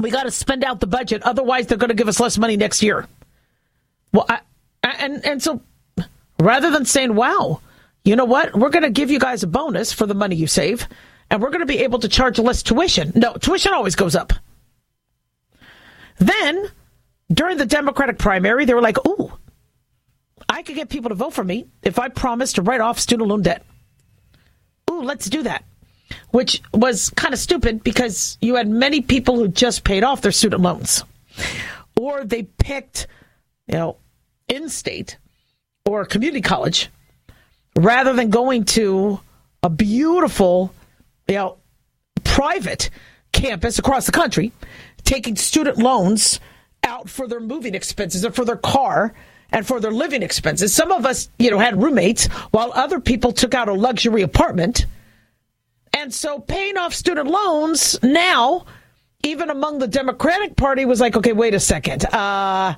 We 0.00 0.10
got 0.10 0.22
to 0.22 0.30
spend 0.30 0.64
out 0.64 0.80
the 0.80 0.86
budget. 0.86 1.22
Otherwise, 1.22 1.66
they're 1.66 1.76
going 1.76 1.88
to 1.90 1.94
give 1.94 2.08
us 2.08 2.18
less 2.18 2.38
money 2.38 2.56
next 2.56 2.82
year. 2.82 3.06
Well, 4.12 4.24
I, 4.28 4.40
and 4.82 5.24
and 5.26 5.42
so 5.42 5.60
rather 6.38 6.70
than 6.70 6.86
saying, 6.86 7.14
"Wow, 7.14 7.60
you 8.04 8.16
know 8.16 8.24
what? 8.24 8.54
We're 8.54 8.70
going 8.70 8.84
to 8.84 8.90
give 8.90 9.10
you 9.10 9.18
guys 9.18 9.42
a 9.42 9.46
bonus 9.46 9.92
for 9.92 10.06
the 10.06 10.14
money 10.14 10.36
you 10.36 10.46
save, 10.46 10.88
and 11.32 11.40
we're 11.40 11.48
going 11.48 11.60
to 11.60 11.66
be 11.66 11.78
able 11.78 11.98
to 12.00 12.08
charge 12.08 12.38
less 12.38 12.62
tuition." 12.62 13.10
No, 13.14 13.32
tuition 13.32 13.72
always 13.72 13.96
goes 13.96 14.14
up. 14.14 14.34
Then, 16.18 16.70
during 17.32 17.56
the 17.56 17.66
Democratic 17.66 18.18
primary, 18.18 18.64
they 18.64 18.74
were 18.74 18.82
like, 18.82 18.98
ooh, 19.06 19.32
I 20.48 20.62
could 20.62 20.76
get 20.76 20.88
people 20.88 21.08
to 21.08 21.14
vote 21.14 21.32
for 21.32 21.42
me 21.42 21.66
if 21.82 21.98
I 21.98 22.08
promise 22.08 22.52
to 22.54 22.62
write 22.62 22.80
off 22.80 22.98
student 22.98 23.28
loan 23.28 23.42
debt. 23.42 23.64
Ooh, 24.90 25.02
let's 25.02 25.28
do 25.28 25.42
that. 25.44 25.64
Which 26.30 26.62
was 26.74 27.10
kind 27.10 27.32
of 27.32 27.40
stupid 27.40 27.82
because 27.82 28.36
you 28.40 28.56
had 28.56 28.68
many 28.68 29.00
people 29.00 29.36
who 29.36 29.48
just 29.48 29.82
paid 29.82 30.04
off 30.04 30.20
their 30.20 30.32
student 30.32 30.62
loans. 30.62 31.04
Or 31.98 32.24
they 32.24 32.42
picked, 32.42 33.06
you 33.66 33.74
know, 33.74 33.96
in 34.48 34.68
state 34.68 35.16
or 35.86 36.04
community 36.04 36.42
college 36.42 36.90
rather 37.74 38.12
than 38.12 38.28
going 38.30 38.64
to 38.64 39.20
a 39.62 39.70
beautiful, 39.70 40.74
you 41.32 41.38
know, 41.38 41.56
private 42.24 42.90
campus 43.32 43.78
across 43.78 44.04
the 44.04 44.12
country 44.12 44.52
taking 45.02 45.34
student 45.34 45.78
loans 45.78 46.38
out 46.84 47.08
for 47.08 47.26
their 47.26 47.40
moving 47.40 47.74
expenses 47.74 48.24
or 48.24 48.30
for 48.30 48.44
their 48.44 48.56
car 48.56 49.14
and 49.50 49.66
for 49.66 49.80
their 49.80 49.90
living 49.90 50.22
expenses. 50.22 50.74
Some 50.74 50.92
of 50.92 51.06
us, 51.06 51.30
you 51.38 51.50
know, 51.50 51.58
had 51.58 51.82
roommates 51.82 52.26
while 52.50 52.70
other 52.74 53.00
people 53.00 53.32
took 53.32 53.54
out 53.54 53.68
a 53.68 53.72
luxury 53.72 54.22
apartment. 54.22 54.86
And 55.94 56.12
so 56.12 56.38
paying 56.38 56.76
off 56.76 56.94
student 56.94 57.28
loans 57.28 57.98
now, 58.02 58.66
even 59.22 59.48
among 59.48 59.78
the 59.78 59.88
Democratic 59.88 60.56
Party, 60.56 60.84
was 60.84 61.00
like, 61.00 61.16
okay, 61.16 61.32
wait 61.32 61.54
a 61.54 61.60
second. 61.60 62.04
Uh, 62.06 62.74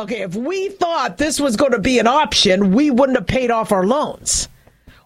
okay, 0.00 0.22
if 0.22 0.34
we 0.34 0.68
thought 0.68 1.16
this 1.16 1.40
was 1.40 1.56
going 1.56 1.72
to 1.72 1.80
be 1.80 1.98
an 1.98 2.06
option, 2.06 2.72
we 2.72 2.90
wouldn't 2.90 3.18
have 3.18 3.26
paid 3.26 3.50
off 3.50 3.70
our 3.70 3.86
loans. 3.86 4.48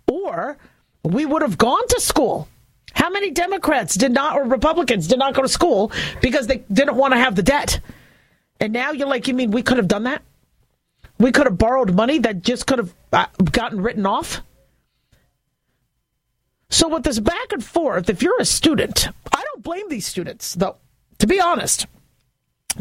Or 0.06 0.56
we 1.04 1.26
would 1.26 1.42
have 1.42 1.58
gone 1.58 1.86
to 1.88 2.00
school 2.00 2.48
how 2.92 3.10
many 3.10 3.30
Democrats 3.30 3.94
did 3.94 4.12
not, 4.12 4.36
or 4.36 4.44
Republicans 4.44 5.06
did 5.06 5.18
not 5.18 5.34
go 5.34 5.42
to 5.42 5.48
school 5.48 5.92
because 6.20 6.46
they 6.46 6.58
didn't 6.72 6.96
want 6.96 7.12
to 7.14 7.18
have 7.18 7.36
the 7.36 7.42
debt? 7.42 7.80
And 8.60 8.72
now 8.72 8.92
you're 8.92 9.08
like, 9.08 9.28
you 9.28 9.34
mean 9.34 9.50
we 9.50 9.62
could 9.62 9.76
have 9.76 9.88
done 9.88 10.04
that? 10.04 10.22
We 11.18 11.32
could 11.32 11.46
have 11.46 11.58
borrowed 11.58 11.94
money 11.94 12.18
that 12.20 12.42
just 12.42 12.66
could 12.66 12.78
have 12.78 12.94
uh, 13.12 13.26
gotten 13.52 13.80
written 13.80 14.06
off? 14.06 14.42
So, 16.70 16.88
with 16.88 17.02
this 17.02 17.18
back 17.18 17.52
and 17.52 17.64
forth, 17.64 18.10
if 18.10 18.22
you're 18.22 18.40
a 18.40 18.44
student, 18.44 19.08
I 19.32 19.42
don't 19.42 19.62
blame 19.62 19.88
these 19.88 20.06
students, 20.06 20.54
though, 20.54 20.76
to 21.18 21.26
be 21.26 21.40
honest. 21.40 21.86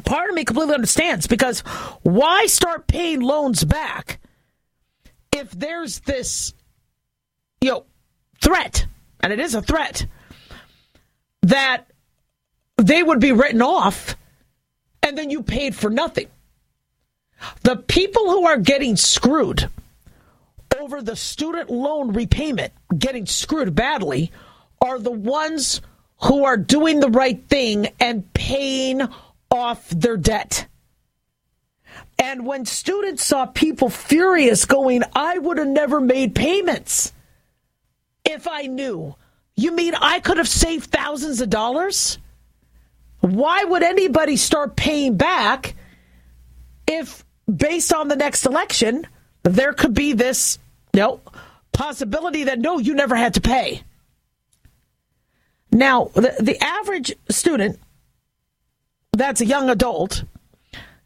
Part 0.04 0.30
of 0.30 0.36
me 0.36 0.44
completely 0.44 0.76
understands 0.76 1.26
because 1.26 1.62
why 2.04 2.46
start 2.46 2.88
paying 2.88 3.22
loans 3.22 3.64
back 3.64 4.20
if 5.32 5.52
there's 5.52 6.02
this, 6.02 6.54
you 7.62 7.72
know, 7.72 7.86
threat 8.42 8.86
and 9.28 9.34
it 9.34 9.44
is 9.44 9.56
a 9.56 9.62
threat, 9.62 10.06
that 11.42 11.86
they 12.78 13.04
would 13.04 13.20
be 13.20 13.34
written 13.34 13.62
off 13.62 14.16
and 15.04 15.18
then 15.18 15.30
you 15.30 15.44
paid 15.44 15.76
for 15.76 15.90
nothing. 15.90 16.28
The 17.64 17.76
people 17.76 18.32
who 18.32 18.46
are 18.46 18.56
getting 18.58 18.96
screwed 18.96 19.70
over 20.80 21.02
the 21.02 21.18
student 21.18 21.70
loan 21.70 22.14
repayment, 22.14 22.72
getting 22.98 23.26
screwed 23.26 23.76
badly, 23.76 24.32
are 24.82 24.98
the 24.98 25.12
ones 25.12 25.82
who 26.24 26.46
are 26.46 26.56
doing 26.56 27.02
the 27.02 27.10
right 27.10 27.46
thing 27.50 27.90
and 28.00 28.34
paying 28.34 29.02
off 29.52 29.90
their 29.90 30.16
debt. 30.16 30.68
And 32.18 32.46
when 32.46 32.66
students 32.66 33.26
saw 33.26 33.46
people 33.46 33.90
furious 33.90 34.64
going, 34.64 35.04
I 35.14 35.38
would 35.38 35.58
have 35.58 35.68
never 35.68 36.00
made 36.00 36.34
payments 36.34 37.12
if 38.28 38.48
I 38.48 38.64
knew. 38.64 39.16
You 39.56 39.72
mean 39.72 39.96
I 39.96 40.20
could 40.20 40.38
have 40.38 40.48
saved 40.48 40.92
thousands 40.92 41.42
of 41.42 41.50
dollars? 41.50 42.20
Why 43.22 43.64
would 43.64 43.82
anybody 43.82 44.38
start 44.38 44.76
paying 44.76 45.18
back 45.18 45.76
if, 46.86 47.26
based 47.54 47.92
on 47.92 48.08
the 48.08 48.16
next 48.16 48.46
election, 48.46 49.08
there 49.44 49.74
could 49.74 49.94
be 49.94 50.14
this 50.14 50.60
you 50.94 51.00
know, 51.00 51.22
possibility 51.72 52.44
that 52.46 52.60
no, 52.60 52.78
you 52.78 52.94
never 52.94 53.16
had 53.16 53.34
to 53.34 53.42
pay? 53.42 53.82
Now, 55.72 56.12
the, 56.14 56.36
the 56.40 56.64
average 56.64 57.14
student 57.30 57.80
that's 59.14 59.42
a 59.42 59.46
young 59.46 59.70
adult 59.70 60.24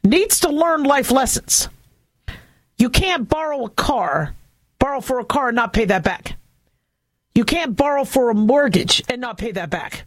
needs 0.04 0.42
to 0.42 0.50
learn 0.50 0.84
life 0.84 1.12
lessons. 1.12 1.70
You 2.78 2.90
can't 2.90 3.30
borrow 3.30 3.66
a 3.66 3.70
car, 3.70 4.36
borrow 4.80 5.00
for 5.00 5.20
a 5.20 5.26
car 5.26 5.50
and 5.50 5.56
not 5.56 5.72
pay 5.72 5.86
that 5.86 6.04
back. 6.04 6.36
You 7.34 7.46
can't 7.46 7.76
borrow 7.76 8.04
for 8.04 8.30
a 8.30 8.34
mortgage 8.34 9.02
and 9.10 9.22
not 9.22 9.38
pay 9.38 9.52
that 9.52 9.70
back. 9.70 10.04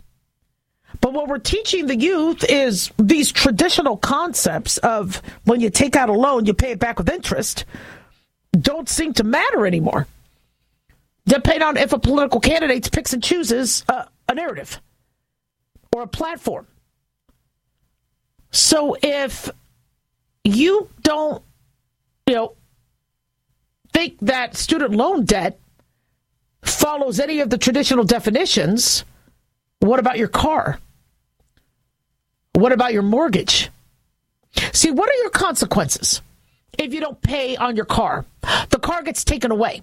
But 1.00 1.12
what 1.12 1.28
we're 1.28 1.38
teaching 1.38 1.86
the 1.86 1.96
youth 1.96 2.44
is 2.48 2.90
these 2.98 3.32
traditional 3.32 3.96
concepts 3.96 4.78
of 4.78 5.20
when 5.44 5.60
you 5.60 5.70
take 5.70 5.96
out 5.96 6.08
a 6.08 6.12
loan, 6.12 6.46
you 6.46 6.54
pay 6.54 6.72
it 6.72 6.78
back 6.78 6.98
with 6.98 7.10
interest, 7.10 7.64
don't 8.58 8.88
seem 8.88 9.12
to 9.14 9.24
matter 9.24 9.66
anymore. 9.66 10.06
Depending 11.26 11.62
on 11.62 11.76
if 11.76 11.92
a 11.92 11.98
political 11.98 12.40
candidate 12.40 12.90
picks 12.92 13.12
and 13.12 13.22
chooses 13.22 13.84
a, 13.88 14.06
a 14.28 14.34
narrative 14.34 14.80
or 15.94 16.02
a 16.02 16.06
platform. 16.06 16.66
So 18.50 18.96
if 19.02 19.50
you 20.44 20.88
don't, 21.02 21.42
you 22.26 22.34
know, 22.34 22.52
think 23.92 24.18
that 24.20 24.56
student 24.56 24.94
loan 24.94 25.24
debt 25.24 25.58
follows 26.68 27.20
any 27.20 27.40
of 27.40 27.50
the 27.50 27.58
traditional 27.58 28.04
definitions, 28.04 29.04
what 29.80 30.00
about 30.00 30.18
your 30.18 30.28
car? 30.28 30.78
What 32.54 32.72
about 32.72 32.92
your 32.92 33.02
mortgage? 33.02 33.70
See, 34.72 34.90
what 34.90 35.08
are 35.08 35.18
your 35.22 35.30
consequences 35.30 36.22
if 36.78 36.94
you 36.94 37.00
don't 37.00 37.20
pay 37.20 37.56
on 37.56 37.76
your 37.76 37.84
car? 37.84 38.24
The 38.70 38.78
car 38.78 39.02
gets 39.02 39.24
taken 39.24 39.50
away, 39.50 39.82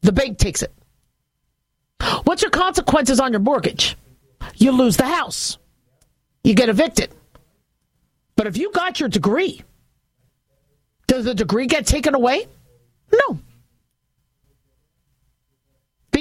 the 0.00 0.12
bank 0.12 0.38
takes 0.38 0.62
it. 0.62 0.72
What's 2.24 2.42
your 2.42 2.50
consequences 2.50 3.20
on 3.20 3.32
your 3.32 3.40
mortgage? 3.40 3.96
You 4.56 4.72
lose 4.72 4.96
the 4.96 5.04
house, 5.04 5.58
you 6.42 6.54
get 6.54 6.68
evicted. 6.68 7.10
But 8.36 8.46
if 8.46 8.56
you 8.56 8.72
got 8.72 8.98
your 8.98 9.08
degree, 9.08 9.62
does 11.06 11.24
the 11.24 11.34
degree 11.34 11.66
get 11.66 11.86
taken 11.86 12.14
away? 12.14 12.46
No. 13.12 13.38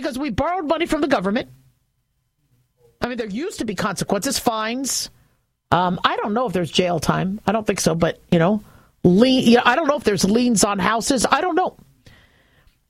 Because 0.04 0.20
we 0.20 0.30
borrowed 0.30 0.66
money 0.66 0.86
from 0.86 1.02
the 1.02 1.08
government. 1.08 1.50
I 3.02 3.08
mean, 3.08 3.18
there 3.18 3.28
used 3.28 3.60
to 3.60 3.66
be 3.66 3.74
consequences, 3.74 4.38
fines. 4.38 5.10
Um, 5.72 6.00
I 6.04 6.18
don't 6.18 6.34
know 6.34 6.46
if 6.46 6.54
there's 6.54 6.70
jail 6.70 7.00
time. 7.00 7.39
I 7.48 7.52
don't 7.54 7.66
think 7.66 7.80
so, 7.80 7.96
but 7.96 8.22
you 8.32 8.38
know, 8.38 8.62
lien. 9.04 9.48
You 9.48 9.58
know, 9.58 9.63
I 9.66 9.76
don't 9.76 9.88
know 9.88 9.96
if 9.96 10.04
there's 10.04 10.26
liens 10.26 10.63
on 10.63 10.78
houses. 10.78 11.26
I 11.30 11.42
don't 11.42 11.56
know. 11.56 11.78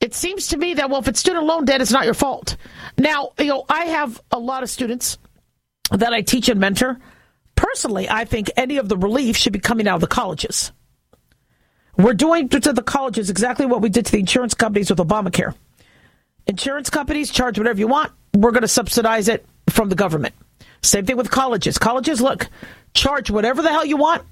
It 0.01 0.13
seems 0.13 0.47
to 0.49 0.57
me 0.57 0.73
that 0.73 0.89
well, 0.89 0.99
if 0.99 1.07
it's 1.07 1.19
student 1.19 1.45
loan 1.45 1.65
debt, 1.65 1.81
it's 1.81 1.91
not 1.91 2.05
your 2.05 2.13
fault. 2.13 2.57
Now, 2.97 3.31
you 3.39 3.45
know, 3.45 3.63
I 3.69 3.85
have 3.85 4.21
a 4.31 4.39
lot 4.39 4.63
of 4.63 4.69
students 4.69 5.17
that 5.91 6.13
I 6.13 6.21
teach 6.21 6.49
and 6.49 6.59
mentor. 6.59 6.99
Personally, 7.55 8.09
I 8.09 8.25
think 8.25 8.51
any 8.57 8.77
of 8.77 8.89
the 8.89 8.97
relief 8.97 9.37
should 9.37 9.53
be 9.53 9.59
coming 9.59 9.87
out 9.87 9.95
of 9.95 10.01
the 10.01 10.07
colleges. 10.07 10.71
We're 11.95 12.15
doing 12.15 12.49
to 12.49 12.73
the 12.73 12.81
colleges 12.81 13.29
exactly 13.29 13.67
what 13.67 13.81
we 13.81 13.89
did 13.89 14.07
to 14.07 14.11
the 14.11 14.19
insurance 14.19 14.55
companies 14.55 14.89
with 14.89 14.99
Obamacare. 14.99 15.53
Insurance 16.47 16.89
companies 16.89 17.31
charge 17.31 17.57
whatever 17.57 17.79
you 17.79 17.87
want. 17.87 18.11
We're 18.35 18.51
going 18.51 18.63
to 18.63 18.67
subsidize 18.67 19.27
it 19.27 19.45
from 19.69 19.89
the 19.89 19.95
government. 19.95 20.35
Same 20.81 21.05
thing 21.05 21.17
with 21.17 21.31
colleges. 21.31 21.77
Colleges, 21.77 22.19
look, 22.19 22.49
charge 22.93 23.31
whatever 23.31 23.61
the 23.61 23.69
hell 23.69 23.85
you 23.85 23.97
want. 23.97 24.23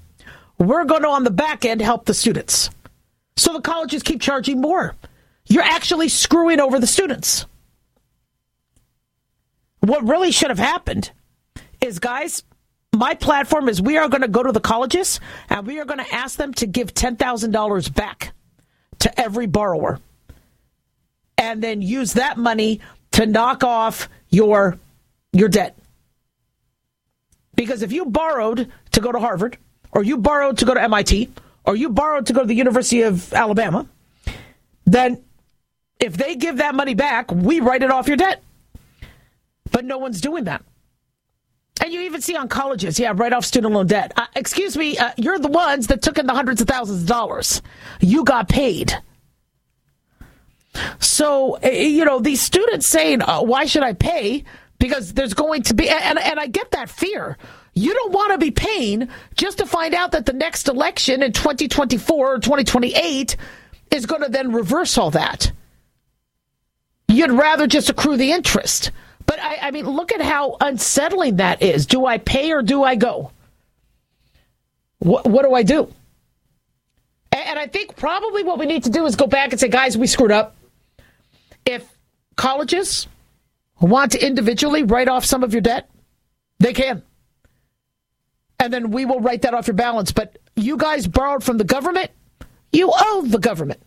We're 0.58 0.84
going 0.84 1.02
to, 1.02 1.08
on 1.08 1.24
the 1.24 1.30
back 1.30 1.64
end, 1.64 1.80
help 1.80 2.04
the 2.04 2.14
students. 2.14 2.70
So 3.36 3.54
the 3.54 3.60
colleges 3.60 4.02
keep 4.02 4.20
charging 4.20 4.60
more. 4.60 4.94
You're 5.46 5.62
actually 5.62 6.08
screwing 6.08 6.60
over 6.60 6.78
the 6.78 6.86
students. 6.86 7.46
What 9.80 10.06
really 10.06 10.30
should 10.30 10.50
have 10.50 10.58
happened 10.58 11.10
is, 11.80 11.98
guys, 11.98 12.44
my 12.94 13.14
platform 13.14 13.68
is 13.68 13.80
we 13.80 13.96
are 13.96 14.08
going 14.08 14.20
to 14.20 14.28
go 14.28 14.42
to 14.42 14.52
the 14.52 14.60
colleges 14.60 15.18
and 15.48 15.66
we 15.66 15.80
are 15.80 15.84
going 15.84 15.98
to 15.98 16.14
ask 16.14 16.36
them 16.36 16.52
to 16.54 16.66
give 16.66 16.94
$10,000 16.94 17.94
back 17.94 18.32
to 19.00 19.20
every 19.20 19.46
borrower 19.46 19.98
and 21.42 21.60
then 21.60 21.82
use 21.82 22.12
that 22.12 22.38
money 22.38 22.80
to 23.10 23.26
knock 23.26 23.64
off 23.64 24.08
your 24.30 24.78
your 25.32 25.48
debt. 25.48 25.76
Because 27.56 27.82
if 27.82 27.90
you 27.92 28.06
borrowed 28.06 28.70
to 28.92 29.00
go 29.00 29.10
to 29.10 29.18
Harvard 29.18 29.58
or 29.90 30.04
you 30.04 30.16
borrowed 30.18 30.58
to 30.58 30.64
go 30.64 30.74
to 30.74 30.82
MIT 30.82 31.30
or 31.64 31.74
you 31.74 31.88
borrowed 31.88 32.26
to 32.26 32.32
go 32.32 32.40
to 32.40 32.46
the 32.46 32.54
University 32.54 33.02
of 33.02 33.32
Alabama, 33.34 33.86
then 34.86 35.22
if 35.98 36.16
they 36.16 36.36
give 36.36 36.58
that 36.58 36.74
money 36.74 36.94
back, 36.94 37.30
we 37.32 37.60
write 37.60 37.82
it 37.82 37.90
off 37.90 38.06
your 38.06 38.16
debt. 38.16 38.42
But 39.70 39.84
no 39.84 39.98
one's 39.98 40.20
doing 40.20 40.44
that. 40.44 40.62
And 41.82 41.92
you 41.92 42.02
even 42.02 42.20
see 42.20 42.36
on 42.36 42.48
colleges, 42.48 43.00
yeah, 43.00 43.12
write 43.14 43.32
off 43.32 43.44
student 43.44 43.74
loan 43.74 43.88
debt. 43.88 44.12
Uh, 44.16 44.26
excuse 44.36 44.76
me, 44.76 44.96
uh, 44.96 45.10
you're 45.16 45.38
the 45.38 45.48
ones 45.48 45.88
that 45.88 46.02
took 46.02 46.18
in 46.18 46.26
the 46.26 46.34
hundreds 46.34 46.60
of 46.60 46.68
thousands 46.68 47.02
of 47.02 47.08
dollars. 47.08 47.62
You 48.00 48.22
got 48.24 48.48
paid. 48.48 48.94
So, 51.00 51.58
uh, 51.62 51.68
you 51.68 52.04
know, 52.04 52.20
these 52.20 52.40
students 52.40 52.86
saying, 52.86 53.22
uh, 53.22 53.42
why 53.42 53.66
should 53.66 53.82
I 53.82 53.92
pay? 53.92 54.44
Because 54.78 55.12
there's 55.12 55.34
going 55.34 55.62
to 55.64 55.74
be, 55.74 55.88
and, 55.88 56.18
and 56.18 56.40
I 56.40 56.46
get 56.46 56.70
that 56.72 56.88
fear. 56.88 57.36
You 57.74 57.94
don't 57.94 58.12
want 58.12 58.32
to 58.32 58.38
be 58.38 58.50
paying 58.50 59.08
just 59.36 59.58
to 59.58 59.66
find 59.66 59.94
out 59.94 60.12
that 60.12 60.26
the 60.26 60.32
next 60.32 60.68
election 60.68 61.22
in 61.22 61.32
2024 61.32 62.34
or 62.34 62.38
2028 62.38 63.36
is 63.90 64.06
going 64.06 64.22
to 64.22 64.28
then 64.28 64.52
reverse 64.52 64.98
all 64.98 65.10
that. 65.12 65.52
You'd 67.08 67.30
rather 67.30 67.66
just 67.66 67.90
accrue 67.90 68.16
the 68.16 68.32
interest. 68.32 68.90
But 69.26 69.40
I, 69.40 69.58
I 69.62 69.70
mean, 69.70 69.86
look 69.86 70.12
at 70.12 70.20
how 70.20 70.56
unsettling 70.60 71.36
that 71.36 71.62
is. 71.62 71.86
Do 71.86 72.06
I 72.06 72.18
pay 72.18 72.52
or 72.52 72.62
do 72.62 72.82
I 72.82 72.96
go? 72.96 73.30
What, 74.98 75.26
what 75.26 75.44
do 75.44 75.54
I 75.54 75.62
do? 75.62 75.92
And 77.32 77.58
I 77.58 77.66
think 77.66 77.96
probably 77.96 78.42
what 78.44 78.58
we 78.58 78.66
need 78.66 78.84
to 78.84 78.90
do 78.90 79.06
is 79.06 79.16
go 79.16 79.26
back 79.26 79.52
and 79.52 79.60
say, 79.60 79.68
guys, 79.68 79.96
we 79.96 80.06
screwed 80.06 80.32
up. 80.32 80.54
If 81.64 81.86
colleges 82.36 83.06
want 83.80 84.12
to 84.12 84.24
individually 84.24 84.82
write 84.82 85.08
off 85.08 85.24
some 85.24 85.42
of 85.42 85.52
your 85.52 85.62
debt, 85.62 85.88
they 86.58 86.72
can. 86.72 87.02
And 88.58 88.72
then 88.72 88.90
we 88.90 89.04
will 89.04 89.20
write 89.20 89.42
that 89.42 89.54
off 89.54 89.66
your 89.66 89.74
balance. 89.74 90.12
But 90.12 90.38
you 90.54 90.76
guys 90.76 91.06
borrowed 91.06 91.42
from 91.42 91.58
the 91.58 91.64
government, 91.64 92.10
you 92.72 92.92
owe 92.94 93.24
the 93.26 93.38
government. 93.38 93.82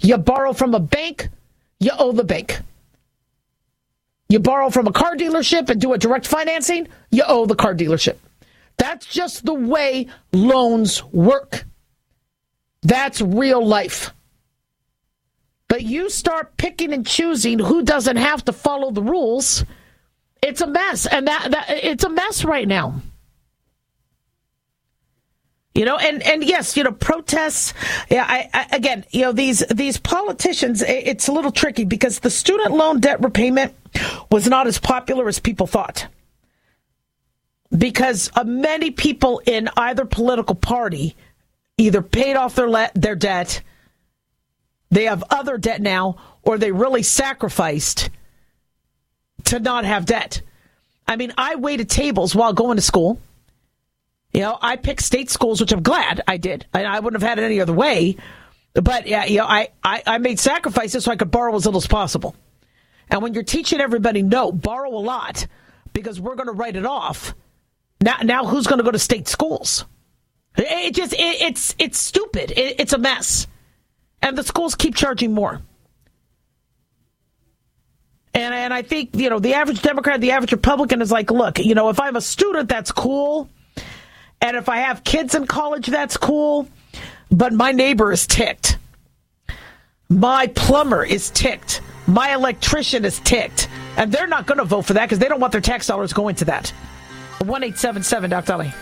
You 0.00 0.18
borrow 0.18 0.52
from 0.52 0.74
a 0.74 0.80
bank, 0.80 1.28
you 1.80 1.90
owe 1.98 2.12
the 2.12 2.24
bank. 2.24 2.60
You 4.28 4.38
borrow 4.38 4.70
from 4.70 4.86
a 4.86 4.92
car 4.92 5.16
dealership 5.16 5.68
and 5.68 5.80
do 5.80 5.92
a 5.92 5.98
direct 5.98 6.26
financing, 6.26 6.88
you 7.10 7.22
owe 7.26 7.46
the 7.46 7.54
car 7.54 7.74
dealership. 7.74 8.16
That's 8.76 9.06
just 9.06 9.44
the 9.44 9.54
way 9.54 10.08
loans 10.32 11.04
work. 11.04 11.64
That's 12.82 13.20
real 13.20 13.64
life. 13.64 14.12
But 15.74 15.82
you 15.82 16.08
start 16.08 16.56
picking 16.56 16.92
and 16.92 17.04
choosing 17.04 17.58
who 17.58 17.82
doesn't 17.82 18.16
have 18.16 18.44
to 18.44 18.52
follow 18.52 18.92
the 18.92 19.02
rules, 19.02 19.64
it's 20.40 20.60
a 20.60 20.68
mess. 20.68 21.04
And 21.04 21.26
that, 21.26 21.50
that 21.50 21.66
it's 21.68 22.04
a 22.04 22.08
mess 22.08 22.44
right 22.44 22.68
now. 22.68 23.02
You 25.74 25.84
know, 25.84 25.96
and, 25.96 26.22
and 26.22 26.44
yes, 26.44 26.76
you 26.76 26.84
know, 26.84 26.92
protests. 26.92 27.74
Yeah, 28.08 28.24
I, 28.24 28.48
I, 28.54 28.76
again, 28.76 29.04
you 29.10 29.22
know, 29.22 29.32
these 29.32 29.66
these 29.66 29.98
politicians. 29.98 30.80
It's 30.86 31.26
a 31.26 31.32
little 31.32 31.50
tricky 31.50 31.82
because 31.82 32.20
the 32.20 32.30
student 32.30 32.70
loan 32.70 33.00
debt 33.00 33.20
repayment 33.20 33.74
was 34.30 34.48
not 34.48 34.68
as 34.68 34.78
popular 34.78 35.26
as 35.26 35.40
people 35.40 35.66
thought. 35.66 36.06
Because 37.76 38.30
uh, 38.36 38.44
many 38.44 38.92
people 38.92 39.42
in 39.44 39.68
either 39.76 40.04
political 40.04 40.54
party 40.54 41.16
either 41.78 42.00
paid 42.00 42.36
off 42.36 42.54
their 42.54 42.70
le- 42.70 42.92
their 42.94 43.16
debt, 43.16 43.60
they 44.94 45.04
have 45.04 45.24
other 45.28 45.58
debt 45.58 45.82
now, 45.82 46.16
or 46.42 46.56
they 46.56 46.70
really 46.70 47.02
sacrificed 47.02 48.10
to 49.44 49.58
not 49.58 49.84
have 49.84 50.06
debt. 50.06 50.40
I 51.06 51.16
mean, 51.16 51.32
I 51.36 51.56
waited 51.56 51.90
tables 51.90 52.34
while 52.34 52.52
going 52.52 52.76
to 52.76 52.82
school. 52.82 53.20
You 54.32 54.40
know, 54.40 54.58
I 54.60 54.76
picked 54.76 55.02
state 55.02 55.30
schools, 55.30 55.60
which 55.60 55.72
I'm 55.72 55.82
glad 55.82 56.22
I 56.28 56.36
did. 56.36 56.66
I, 56.72 56.84
I 56.84 57.00
wouldn't 57.00 57.20
have 57.20 57.28
had 57.28 57.38
it 57.38 57.44
any 57.44 57.60
other 57.60 57.72
way. 57.72 58.16
But 58.72 59.06
yeah, 59.06 59.24
you 59.24 59.38
know, 59.38 59.46
I, 59.46 59.68
I, 59.82 60.02
I 60.06 60.18
made 60.18 60.38
sacrifices 60.38 61.04
so 61.04 61.10
I 61.12 61.16
could 61.16 61.30
borrow 61.30 61.54
as 61.56 61.64
little 61.64 61.78
as 61.78 61.86
possible. 61.86 62.36
And 63.10 63.20
when 63.20 63.34
you're 63.34 63.42
teaching 63.42 63.80
everybody, 63.80 64.22
no, 64.22 64.52
borrow 64.52 64.90
a 64.90 64.98
lot 64.98 65.46
because 65.92 66.20
we're 66.20 66.36
going 66.36 66.48
to 66.48 66.52
write 66.52 66.76
it 66.76 66.86
off. 66.86 67.34
Now, 68.00 68.18
now 68.22 68.44
who's 68.44 68.66
going 68.66 68.78
to 68.78 68.84
go 68.84 68.90
to 68.92 68.98
state 68.98 69.26
schools? 69.28 69.86
It, 70.56 70.94
just, 70.94 71.12
it, 71.14 71.18
it's, 71.18 71.74
it's 71.80 71.98
stupid. 71.98 72.52
It, 72.52 72.80
it's 72.80 72.92
a 72.92 72.98
mess. 72.98 73.48
And 74.24 74.38
the 74.38 74.42
schools 74.42 74.74
keep 74.74 74.94
charging 74.94 75.34
more. 75.34 75.60
And, 78.32 78.54
and 78.54 78.72
I 78.72 78.80
think, 78.80 79.10
you 79.14 79.28
know, 79.28 79.38
the 79.38 79.52
average 79.52 79.82
Democrat, 79.82 80.22
the 80.22 80.30
average 80.30 80.50
Republican 80.50 81.02
is 81.02 81.12
like, 81.12 81.30
look, 81.30 81.58
you 81.58 81.74
know, 81.74 81.90
if 81.90 82.00
I'm 82.00 82.16
a 82.16 82.22
student, 82.22 82.70
that's 82.70 82.90
cool. 82.90 83.50
And 84.40 84.56
if 84.56 84.70
I 84.70 84.78
have 84.78 85.04
kids 85.04 85.34
in 85.34 85.46
college, 85.46 85.86
that's 85.86 86.16
cool. 86.16 86.66
But 87.30 87.52
my 87.52 87.72
neighbor 87.72 88.12
is 88.12 88.26
ticked. 88.26 88.78
My 90.08 90.46
plumber 90.46 91.04
is 91.04 91.28
ticked. 91.30 91.82
My 92.06 92.32
electrician 92.32 93.04
is 93.04 93.20
ticked. 93.20 93.68
And 93.98 94.10
they're 94.10 94.26
not 94.26 94.46
going 94.46 94.58
to 94.58 94.64
vote 94.64 94.86
for 94.86 94.94
that 94.94 95.04
because 95.04 95.18
they 95.18 95.28
don't 95.28 95.40
want 95.40 95.52
their 95.52 95.60
tax 95.60 95.86
dollars 95.86 96.14
going 96.14 96.36
to 96.36 96.46
that. 96.46 96.70
1 97.40 97.62
877 97.62 98.30
Dr. 98.30 98.46
Dolly. 98.46 98.72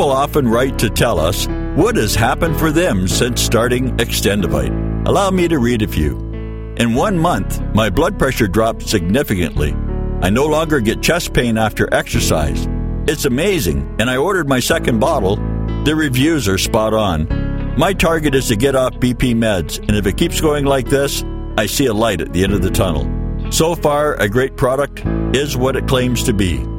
People 0.00 0.12
often 0.12 0.48
write 0.48 0.78
to 0.78 0.88
tell 0.88 1.20
us 1.20 1.46
what 1.76 1.94
has 1.96 2.14
happened 2.14 2.58
for 2.58 2.72
them 2.72 3.06
since 3.06 3.42
starting 3.42 3.98
Extendovite. 3.98 5.06
Allow 5.06 5.30
me 5.30 5.46
to 5.46 5.58
read 5.58 5.82
a 5.82 5.86
few. 5.86 6.16
In 6.78 6.94
one 6.94 7.18
month, 7.18 7.60
my 7.74 7.90
blood 7.90 8.18
pressure 8.18 8.48
dropped 8.48 8.88
significantly. 8.88 9.74
I 10.22 10.30
no 10.30 10.46
longer 10.46 10.80
get 10.80 11.02
chest 11.02 11.34
pain 11.34 11.58
after 11.58 11.86
exercise. 11.92 12.66
It's 13.06 13.26
amazing, 13.26 13.94
and 13.98 14.08
I 14.08 14.16
ordered 14.16 14.48
my 14.48 14.58
second 14.58 15.00
bottle. 15.00 15.36
The 15.84 15.94
reviews 15.94 16.48
are 16.48 16.56
spot 16.56 16.94
on. 16.94 17.28
My 17.76 17.92
target 17.92 18.34
is 18.34 18.48
to 18.48 18.56
get 18.56 18.74
off 18.74 18.94
BP 18.94 19.34
meds, 19.34 19.80
and 19.80 19.94
if 19.98 20.06
it 20.06 20.16
keeps 20.16 20.40
going 20.40 20.64
like 20.64 20.88
this, 20.88 21.22
I 21.58 21.66
see 21.66 21.84
a 21.84 21.92
light 21.92 22.22
at 22.22 22.32
the 22.32 22.42
end 22.42 22.54
of 22.54 22.62
the 22.62 22.70
tunnel. 22.70 23.04
So 23.52 23.74
far, 23.74 24.14
a 24.14 24.30
great 24.30 24.56
product 24.56 25.04
is 25.36 25.58
what 25.58 25.76
it 25.76 25.86
claims 25.86 26.22
to 26.22 26.32
be. 26.32 26.69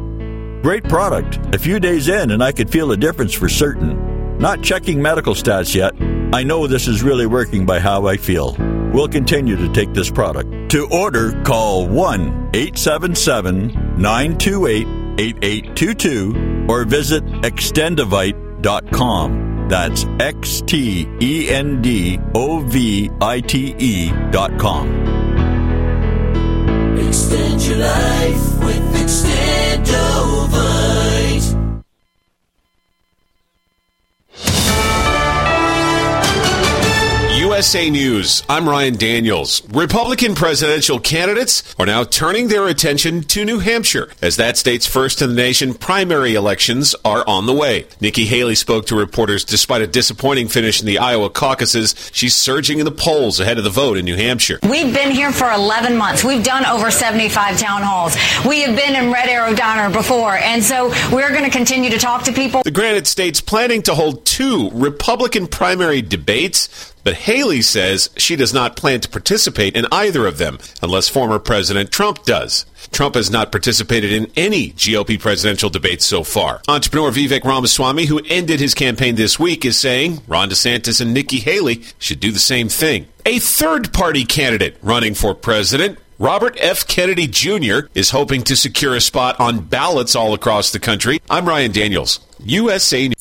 Great 0.61 0.83
product. 0.83 1.39
A 1.55 1.59
few 1.59 1.79
days 1.79 2.07
in, 2.07 2.29
and 2.31 2.43
I 2.43 2.51
could 2.51 2.69
feel 2.69 2.91
a 2.91 2.97
difference 2.97 3.33
for 3.33 3.49
certain. 3.49 4.37
Not 4.37 4.61
checking 4.61 5.01
medical 5.01 5.33
stats 5.33 5.73
yet. 5.73 5.93
I 6.33 6.43
know 6.43 6.67
this 6.67 6.87
is 6.87 7.01
really 7.01 7.25
working 7.25 7.65
by 7.65 7.79
how 7.79 8.05
I 8.05 8.17
feel. 8.17 8.55
We'll 8.93 9.07
continue 9.07 9.55
to 9.55 9.73
take 9.73 9.91
this 9.93 10.11
product. 10.11 10.69
To 10.71 10.87
order, 10.91 11.31
call 11.43 11.87
1 11.87 12.51
877 12.53 13.97
928 13.97 14.87
8822 15.19 16.67
or 16.69 16.83
visit 16.85 17.25
extendivite.com. 17.25 19.67
That's 19.67 20.05
X 20.19 20.61
T 20.61 21.07
E 21.21 21.49
N 21.49 21.81
D 21.81 22.19
O 22.35 22.59
V 22.59 23.09
I 23.19 23.39
T 23.39 23.73
E 23.77 24.11
dot 24.31 24.59
com. 24.59 25.10
Extend 27.07 27.61
your 27.63 27.77
life 27.77 28.63
with 28.63 28.95
Extendovite. 29.01 30.70
USA 37.61 37.91
News. 37.91 38.41
I'm 38.49 38.67
Ryan 38.67 38.95
Daniels. 38.95 39.61
Republican 39.69 40.33
presidential 40.33 40.99
candidates 40.99 41.75
are 41.77 41.85
now 41.85 42.03
turning 42.03 42.47
their 42.47 42.65
attention 42.65 43.21
to 43.25 43.45
New 43.45 43.59
Hampshire 43.59 44.09
as 44.19 44.37
that 44.37 44.57
state's 44.57 44.87
first 44.87 45.21
in 45.21 45.29
the 45.29 45.35
nation 45.35 45.75
primary 45.75 46.33
elections 46.33 46.95
are 47.05 47.23
on 47.27 47.45
the 47.45 47.53
way. 47.53 47.85
Nikki 47.99 48.25
Haley 48.25 48.55
spoke 48.55 48.87
to 48.87 48.95
reporters 48.95 49.43
despite 49.45 49.83
a 49.83 49.85
disappointing 49.85 50.47
finish 50.47 50.79
in 50.79 50.87
the 50.87 50.97
Iowa 50.97 51.29
caucuses. 51.29 52.09
She's 52.11 52.35
surging 52.35 52.79
in 52.79 52.85
the 52.85 52.91
polls 52.91 53.39
ahead 53.39 53.59
of 53.59 53.63
the 53.63 53.69
vote 53.69 53.95
in 53.95 54.05
New 54.05 54.15
Hampshire. 54.15 54.57
We've 54.63 54.91
been 54.91 55.11
here 55.11 55.31
for 55.31 55.51
11 55.51 55.95
months. 55.95 56.23
We've 56.23 56.43
done 56.43 56.65
over 56.65 56.89
75 56.89 57.59
town 57.59 57.83
halls. 57.83 58.17
We 58.43 58.61
have 58.61 58.75
been 58.75 58.95
in 58.95 59.13
Red 59.13 59.29
Arrow 59.29 59.53
Diner 59.53 59.93
before, 59.93 60.35
and 60.35 60.63
so 60.63 60.87
we're 61.13 61.29
going 61.29 61.43
to 61.43 61.51
continue 61.51 61.91
to 61.91 61.99
talk 61.99 62.23
to 62.23 62.33
people. 62.33 62.63
The 62.63 62.71
Granite 62.71 63.05
State's 63.05 63.39
planning 63.39 63.83
to 63.83 63.93
hold 63.93 64.25
two 64.25 64.71
Republican 64.71 65.45
primary 65.45 66.01
debates 66.01 66.91
but 67.03 67.13
Haley 67.13 67.61
says 67.61 68.09
she 68.17 68.35
does 68.35 68.53
not 68.53 68.75
plan 68.75 68.99
to 69.01 69.09
participate 69.09 69.75
in 69.75 69.85
either 69.91 70.25
of 70.25 70.37
them 70.37 70.59
unless 70.81 71.09
former 71.09 71.39
President 71.39 71.91
Trump 71.91 72.23
does. 72.23 72.65
Trump 72.91 73.15
has 73.15 73.29
not 73.29 73.51
participated 73.51 74.11
in 74.11 74.31
any 74.35 74.71
GOP 74.71 75.19
presidential 75.19 75.69
debates 75.69 76.05
so 76.05 76.23
far. 76.23 76.61
Entrepreneur 76.67 77.11
Vivek 77.11 77.43
Ramaswamy, 77.43 78.05
who 78.05 78.21
ended 78.25 78.59
his 78.59 78.73
campaign 78.73 79.15
this 79.15 79.39
week, 79.39 79.63
is 79.63 79.79
saying 79.79 80.21
Ron 80.27 80.49
DeSantis 80.49 80.99
and 80.99 81.13
Nikki 81.13 81.39
Haley 81.39 81.83
should 81.99 82.19
do 82.19 82.31
the 82.31 82.39
same 82.39 82.69
thing. 82.69 83.07
A 83.25 83.39
third 83.39 83.93
party 83.93 84.25
candidate 84.25 84.77
running 84.81 85.13
for 85.13 85.33
president 85.33 85.99
Robert 86.21 86.55
F. 86.59 86.85
Kennedy 86.85 87.25
Jr. 87.25 87.87
is 87.95 88.11
hoping 88.11 88.43
to 88.43 88.55
secure 88.55 88.95
a 88.95 89.01
spot 89.01 89.39
on 89.39 89.61
ballots 89.61 90.15
all 90.15 90.35
across 90.35 90.71
the 90.71 90.79
country. 90.79 91.19
I'm 91.31 91.47
Ryan 91.47 91.71
Daniels, 91.71 92.19
USA 92.45 93.07
News. 93.07 93.20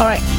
All 0.00 0.06
right. 0.06 0.37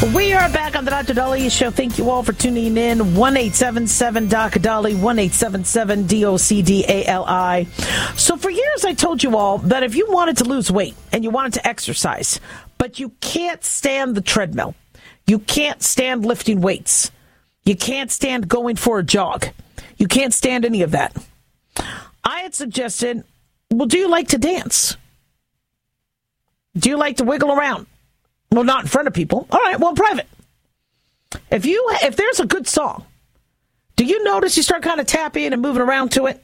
We 0.00 0.32
are 0.32 0.48
back 0.50 0.76
on 0.76 0.84
the 0.84 0.92
Dr. 0.92 1.12
Dolly 1.12 1.48
Show. 1.48 1.72
Thank 1.72 1.98
you 1.98 2.08
all 2.08 2.22
for 2.22 2.32
tuning 2.32 2.76
in. 2.76 3.16
One 3.16 3.36
eight 3.36 3.56
seven 3.56 3.88
seven 3.88 4.28
Doc 4.28 4.52
Dolly, 4.52 4.94
One 4.94 5.18
eight 5.18 5.32
seven 5.32 5.64
seven 5.64 6.06
D 6.06 6.24
O 6.24 6.36
C 6.36 6.62
D 6.62 6.84
A 6.86 7.04
L 7.06 7.24
I. 7.26 7.64
So, 8.16 8.36
for 8.36 8.48
years, 8.48 8.84
I 8.84 8.94
told 8.94 9.24
you 9.24 9.36
all 9.36 9.58
that 9.58 9.82
if 9.82 9.96
you 9.96 10.06
wanted 10.08 10.36
to 10.36 10.44
lose 10.44 10.70
weight 10.70 10.94
and 11.10 11.24
you 11.24 11.30
wanted 11.30 11.54
to 11.54 11.66
exercise, 11.66 12.38
but 12.78 13.00
you 13.00 13.08
can't 13.20 13.64
stand 13.64 14.14
the 14.14 14.20
treadmill, 14.20 14.76
you 15.26 15.40
can't 15.40 15.82
stand 15.82 16.24
lifting 16.24 16.60
weights, 16.60 17.10
you 17.64 17.74
can't 17.74 18.12
stand 18.12 18.46
going 18.46 18.76
for 18.76 19.00
a 19.00 19.04
jog, 19.04 19.48
you 19.96 20.06
can't 20.06 20.32
stand 20.32 20.64
any 20.64 20.82
of 20.82 20.92
that. 20.92 21.16
I 22.22 22.42
had 22.42 22.54
suggested, 22.54 23.24
well, 23.72 23.88
do 23.88 23.98
you 23.98 24.08
like 24.08 24.28
to 24.28 24.38
dance? 24.38 24.96
Do 26.76 26.88
you 26.88 26.96
like 26.96 27.16
to 27.16 27.24
wiggle 27.24 27.50
around? 27.50 27.88
Well, 28.50 28.64
not 28.64 28.82
in 28.82 28.88
front 28.88 29.08
of 29.08 29.14
people. 29.14 29.46
All 29.50 29.60
right, 29.60 29.78
well, 29.78 29.94
private. 29.94 30.28
If 31.50 31.66
you 31.66 31.86
if 32.02 32.16
there's 32.16 32.40
a 32.40 32.46
good 32.46 32.66
song, 32.66 33.04
do 33.96 34.04
you 34.04 34.24
notice 34.24 34.56
you 34.56 34.62
start 34.62 34.82
kind 34.82 35.00
of 35.00 35.06
tapping 35.06 35.52
and 35.52 35.60
moving 35.60 35.82
around 35.82 36.12
to 36.12 36.26
it? 36.26 36.42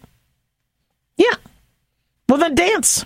Yeah. 1.16 1.34
Well, 2.28 2.38
then 2.38 2.54
dance. 2.54 3.04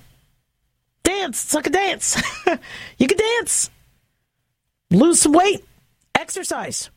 Dance. 1.05 1.45
It's 1.45 1.55
like 1.55 1.67
a 1.67 1.71
dance. 1.71 2.21
you 2.99 3.07
can 3.07 3.19
dance. 3.19 3.71
Lose 4.91 5.21
some 5.21 5.33
weight. 5.33 5.65
Exercise. 6.15 6.91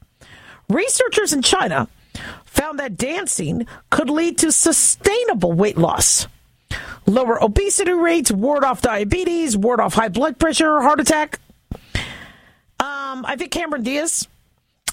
Researchers 0.70 1.34
in 1.34 1.42
China 1.42 1.88
found 2.46 2.80
that 2.80 2.98
dancing 2.98 3.68
could 3.90 4.10
lead 4.10 4.38
to 4.40 4.52
sustainable 4.52 5.54
weight 5.54 5.78
loss. 5.78 6.28
Lower 7.06 7.44
obesity 7.44 7.92
rates, 7.92 8.32
ward 8.32 8.64
off 8.64 8.82
diabetes, 8.82 9.58
ward 9.58 9.80
off 9.80 9.96
high 9.96 10.10
blood 10.10 10.40
pressure, 10.40 10.82
heart 10.82 11.00
attack, 11.00 11.40
um, 13.22 13.26
I 13.32 13.36
think 13.36 13.52
Cameron 13.52 13.84
Diaz 13.84 14.28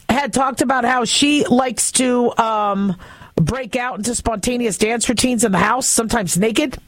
had 0.08 0.32
talked 0.32 0.60
about 0.60 0.84
how 0.84 1.04
she 1.04 1.44
likes 1.44 1.92
to 1.92 2.36
um, 2.38 2.96
break 3.36 3.74
out 3.74 3.98
into 3.98 4.14
spontaneous 4.14 4.76
dance 4.76 5.08
routines 5.08 5.44
in 5.44 5.52
the 5.52 5.58
house, 5.58 5.86
sometimes 5.86 6.36
naked. 6.36 6.78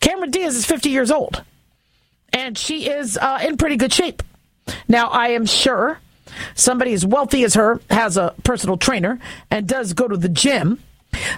Cameron 0.00 0.30
Diaz 0.30 0.56
is 0.56 0.64
50 0.64 0.88
years 0.88 1.10
old, 1.10 1.42
and 2.32 2.56
she 2.56 2.88
is 2.88 3.18
uh, 3.18 3.40
in 3.42 3.56
pretty 3.58 3.76
good 3.76 3.92
shape. 3.92 4.22
Now, 4.88 5.08
I 5.08 5.28
am 5.28 5.44
sure 5.44 5.98
somebody 6.54 6.94
as 6.94 7.04
wealthy 7.04 7.44
as 7.44 7.54
her 7.54 7.80
has 7.90 8.16
a 8.16 8.34
personal 8.42 8.76
trainer 8.76 9.18
and 9.50 9.66
does 9.66 9.92
go 9.92 10.08
to 10.08 10.16
the 10.16 10.28
gym. 10.28 10.78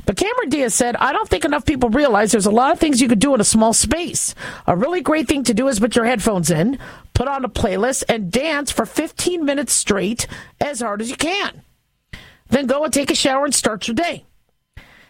But 0.04 0.16
Cameron 0.16 0.48
Diaz 0.48 0.74
said, 0.74 0.96
I 0.96 1.12
don't 1.12 1.28
think 1.28 1.44
enough 1.44 1.64
people 1.64 1.88
realize 1.88 2.32
there's 2.32 2.46
a 2.46 2.50
lot 2.50 2.72
of 2.72 2.78
things 2.78 3.00
you 3.00 3.08
could 3.08 3.18
do 3.18 3.34
in 3.34 3.40
a 3.40 3.44
small 3.44 3.72
space. 3.72 4.34
A 4.66 4.76
really 4.76 5.00
great 5.00 5.28
thing 5.28 5.44
to 5.44 5.54
do 5.54 5.68
is 5.68 5.80
put 5.80 5.96
your 5.96 6.04
headphones 6.04 6.50
in, 6.50 6.78
put 7.14 7.28
on 7.28 7.44
a 7.44 7.48
playlist, 7.48 8.04
and 8.08 8.30
dance 8.30 8.70
for 8.70 8.86
15 8.86 9.44
minutes 9.44 9.72
straight 9.72 10.26
as 10.60 10.80
hard 10.80 11.00
as 11.00 11.10
you 11.10 11.16
can. 11.16 11.62
Then 12.48 12.66
go 12.66 12.84
and 12.84 12.92
take 12.92 13.10
a 13.10 13.14
shower 13.14 13.44
and 13.44 13.54
start 13.54 13.88
your 13.88 13.94
day. 13.94 14.24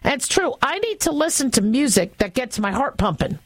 And 0.04 0.14
it's 0.14 0.28
true. 0.28 0.54
I 0.62 0.78
need 0.78 1.00
to 1.00 1.12
listen 1.12 1.50
to 1.52 1.62
music 1.62 2.18
that 2.18 2.34
gets 2.34 2.58
my 2.58 2.72
heart 2.72 2.98
pumping 2.98 3.38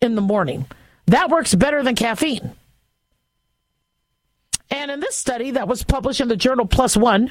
in 0.00 0.14
the 0.14 0.20
morning. 0.20 0.66
That 1.06 1.30
works 1.30 1.54
better 1.54 1.82
than 1.82 1.94
caffeine. 1.94 2.54
And 4.72 4.90
in 4.90 5.00
this 5.00 5.16
study 5.16 5.50
that 5.50 5.68
was 5.68 5.84
published 5.84 6.22
in 6.22 6.28
the 6.28 6.36
journal 6.36 6.66
PLOS 6.66 6.96
ONE, 6.96 7.30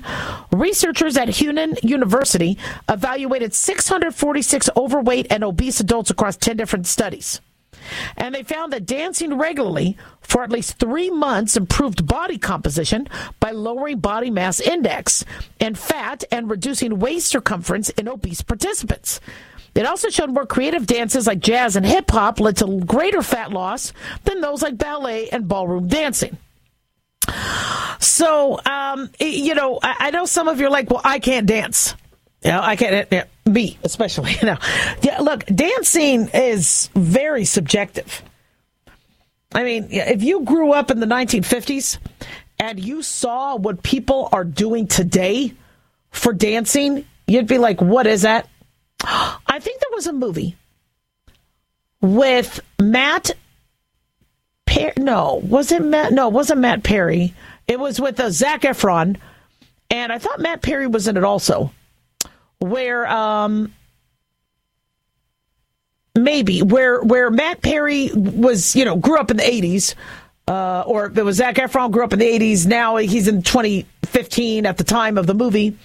researchers 0.52 1.18
at 1.18 1.28
Hunan 1.28 1.84
University 1.84 2.56
evaluated 2.88 3.56
646 3.56 4.70
overweight 4.78 5.26
and 5.32 5.44
obese 5.44 5.80
adults 5.80 6.12
across 6.12 6.38
10 6.38 6.56
different 6.56 6.86
studies. 6.86 7.42
And 8.16 8.36
they 8.36 8.44
found 8.44 8.72
that 8.74 8.86
dancing 8.86 9.40
regularly 9.40 9.98
for 10.22 10.44
at 10.44 10.52
least 10.52 10.78
three 10.78 11.10
months 11.10 11.58
improved 11.58 12.06
body 12.06 12.38
composition 12.38 13.10
by 13.40 13.50
lowering 13.50 13.98
body 13.98 14.30
mass 14.30 14.60
index 14.60 15.26
and 15.60 15.76
fat 15.76 16.24
and 16.32 16.48
reducing 16.48 17.00
waist 17.00 17.28
circumference 17.28 17.90
in 17.90 18.08
obese 18.08 18.44
participants. 18.44 19.20
It 19.74 19.88
also 19.88 20.10
showed 20.10 20.30
more 20.30 20.46
creative 20.46 20.86
dances 20.86 21.26
like 21.26 21.40
jazz 21.40 21.76
and 21.76 21.88
hip 21.88 22.12
hop 22.12 22.40
led 22.40 22.58
to 22.58 22.82
greater 22.82 23.24
fat 23.24 23.52
loss 23.52 23.94
than 24.26 24.42
those 24.42 24.62
like 24.62 24.78
ballet 24.78 25.30
and 25.30 25.48
ballroom 25.48 25.88
dancing. 25.88 26.38
So, 28.00 28.60
um, 28.66 29.10
you 29.20 29.56
know, 29.56 29.80
I, 29.82 30.12
know 30.12 30.26
some 30.26 30.48
of 30.48 30.60
you 30.60 30.68
are 30.68 30.72
like, 30.72 30.90
well, 30.90 31.02
I 31.04 31.20
can't 31.20 31.48
dance. 31.48 31.96
You 32.44 32.52
know, 32.52 32.62
I 32.62 32.76
can't, 32.76 33.08
yeah, 33.12 33.26
me 33.46 33.78
especially. 33.84 34.34
You 34.42 34.48
know, 34.48 34.58
yeah, 35.02 35.20
look, 35.22 35.46
dancing 35.46 36.30
is 36.30 36.90
very 36.96 37.46
subjective. 37.46 38.24
I 39.54 39.64
mean, 39.64 39.88
if 39.92 40.24
you 40.24 40.44
grew 40.44 40.72
up 40.72 40.92
in 40.92 41.00
the 41.00 41.06
1950s 41.06 42.00
and 42.60 42.80
you 42.80 43.04
saw 43.04 43.56
what 43.56 43.84
people 43.84 44.30
are 44.32 44.46
doing 44.46 44.88
today 44.88 45.54
for 46.12 46.34
dancing, 46.34 47.06
you'd 47.28 47.48
be 47.48 47.58
like, 47.58 47.82
what 47.82 48.08
is 48.08 48.22
that? 48.24 48.50
I 49.04 49.60
think 49.60 49.80
there 49.80 49.90
was 49.92 50.08
a 50.08 50.14
movie 50.14 50.56
with 52.02 52.60
Matt 52.80 53.32
Perry. 54.72 54.94
No, 54.98 55.42
was 55.44 55.72
it 55.74 55.84
Matt? 55.84 56.14
No, 56.14 56.28
it 56.28 56.34
wasn't 56.34 56.62
Matt 56.62 56.84
Perry. 56.84 57.34
It 57.68 57.78
was 57.78 58.00
with 58.00 58.20
uh, 58.20 58.30
Zac 58.30 58.62
Efron, 58.62 59.18
and 59.90 60.12
I 60.14 60.18
thought 60.18 60.40
Matt 60.40 60.62
Perry 60.62 60.88
was 60.88 61.10
in 61.10 61.18
it 61.18 61.24
also. 61.26 61.72
Where 62.60 63.06
um, 63.08 63.74
maybe 66.16 66.62
where 66.62 67.02
where 67.02 67.30
Matt 67.30 67.62
Perry 67.62 68.12
was, 68.14 68.76
you 68.76 68.86
know, 68.86 68.96
grew 68.96 69.20
up 69.20 69.30
in 69.30 69.38
the 69.38 69.46
eighties, 69.48 69.96
uh, 70.48 70.84
or 70.88 71.08
it 71.08 71.26
was 71.26 71.38
Zac 71.38 71.56
Efron 71.56 71.92
grew 71.92 72.06
up 72.06 72.14
in 72.14 72.20
the 72.20 72.28
eighties. 72.28 72.66
Now 72.66 72.96
he's 72.96 73.28
in 73.28 73.42
2015 73.42 74.66
at 74.66 74.78
the 74.78 74.86
time 74.86 75.18
of 75.18 75.28
the 75.28 75.34
movie, 75.34 75.78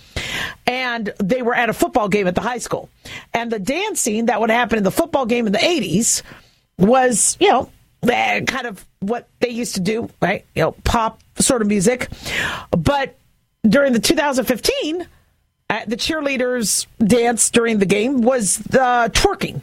and 0.64 1.12
they 1.18 1.42
were 1.42 1.55
at 1.55 1.70
a 1.70 1.72
football 1.72 2.09
game 2.09 2.29
at 2.29 2.37
the 2.37 2.40
high 2.40 2.59
school, 2.59 2.88
and 3.35 3.51
the 3.51 3.59
dancing 3.59 4.27
that 4.27 4.40
would 4.40 4.51
happen 4.51 4.79
in 4.79 4.85
the 4.85 4.92
football 4.92 5.27
game 5.27 5.46
in 5.46 5.53
the 5.53 5.64
eighties 5.64 6.22
was, 6.79 7.37
you 7.40 7.49
know, 7.49 7.70
kind 8.07 8.66
of 8.66 8.87
what 9.01 9.29
they 9.40 9.49
used 9.49 9.75
to 9.75 9.81
do, 9.81 10.09
right? 10.21 10.45
You 10.55 10.62
know, 10.62 10.73
pop 10.85 11.21
sort 11.38 11.62
of 11.62 11.69
music. 11.69 12.09
But 12.71 13.19
during 13.69 13.92
the 13.92 14.01
2015, 14.01 15.09
uh, 15.69 15.81
the 15.87 15.97
cheerleaders' 15.97 16.87
dance 16.99 17.51
during 17.51 17.79
the 17.79 17.87
game 17.87 18.23
was 18.23 18.59
the 18.59 19.11
twerking 19.12 19.61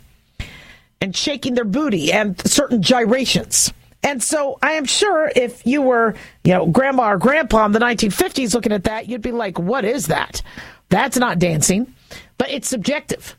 and 1.02 1.16
shaking 1.16 1.54
their 1.54 1.66
booty 1.66 2.12
and 2.12 2.40
certain 2.48 2.82
gyrations. 2.82 3.74
And 4.04 4.22
so 4.22 4.60
I 4.62 4.74
am 4.74 4.86
sure 4.86 5.32
if 5.34 5.66
you 5.66 5.82
were, 5.82 6.16
you 6.44 6.54
know, 6.54 6.66
grandma 6.66 7.14
or 7.14 7.18
grandpa 7.18 7.66
in 7.66 7.72
the 7.72 7.80
1950s 7.80 8.54
looking 8.54 8.74
at 8.74 8.84
that, 8.84 9.08
you'd 9.08 9.22
be 9.22 9.32
like, 9.32 9.58
what 9.58 9.86
is 9.86 10.08
that? 10.08 10.42
That's 10.90 11.18
not 11.18 11.40
dancing. 11.40 11.94
But 12.38 12.52
it's 12.52 12.68
subjective. 12.68 13.38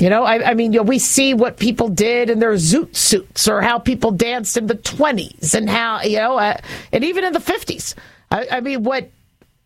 You 0.00 0.08
know, 0.08 0.24
I, 0.24 0.52
I 0.52 0.54
mean, 0.54 0.72
you 0.72 0.78
know, 0.78 0.84
we 0.84 0.98
see 0.98 1.34
what 1.34 1.58
people 1.58 1.90
did 1.90 2.30
in 2.30 2.38
their 2.38 2.54
zoot 2.54 2.96
suits 2.96 3.46
or 3.46 3.60
how 3.60 3.78
people 3.78 4.10
danced 4.12 4.56
in 4.56 4.66
the 4.66 4.74
20s 4.74 5.54
and 5.54 5.68
how, 5.68 6.00
you 6.00 6.16
know, 6.16 6.38
uh, 6.38 6.56
and 6.90 7.04
even 7.04 7.22
in 7.22 7.34
the 7.34 7.38
50s. 7.38 7.94
I, 8.30 8.46
I 8.50 8.60
mean, 8.60 8.82
what 8.82 9.10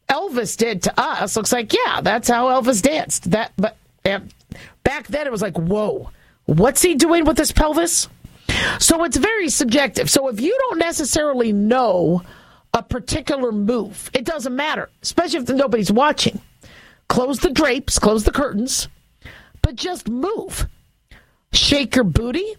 Elvis 0.09 0.57
did 0.57 0.83
to 0.83 1.01
us 1.01 1.37
looks 1.37 1.53
like, 1.53 1.73
yeah, 1.73 2.01
that's 2.01 2.29
how 2.29 2.49
Elvis 2.49 2.83
danced. 2.83 3.31
That, 3.31 3.53
but 3.57 3.77
back 4.83 5.07
then 5.07 5.25
it 5.29 5.31
was 5.31 5.40
like, 5.40 5.57
whoa, 5.57 6.11
what's 6.47 6.83
he 6.83 6.97
doing 6.97 7.27
with 7.27 7.38
his 7.38 7.53
pelvis? 7.53 8.09
So 8.81 9.05
it's 9.05 9.16
very 9.16 9.49
subjective. 9.49 10.11
So 10.11 10.27
if 10.27 10.40
you 10.40 10.57
don't 10.68 10.81
necessarily 10.81 11.53
know 11.53 12.25
a 12.73 12.83
particular 12.83 13.53
move, 13.53 14.11
it 14.12 14.25
doesn't 14.25 14.55
matter, 14.55 14.90
especially 15.01 15.38
if 15.38 15.49
nobody's 15.49 15.92
watching. 15.92 16.40
Close 17.09 17.38
the 17.38 17.51
drapes, 17.51 18.01
close 18.01 18.25
the 18.25 18.33
curtains 18.33 18.88
but 19.64 19.77
just 19.77 20.09
move. 20.09 20.68
Shake 21.53 21.96
your 21.96 22.05
booty. 22.05 22.55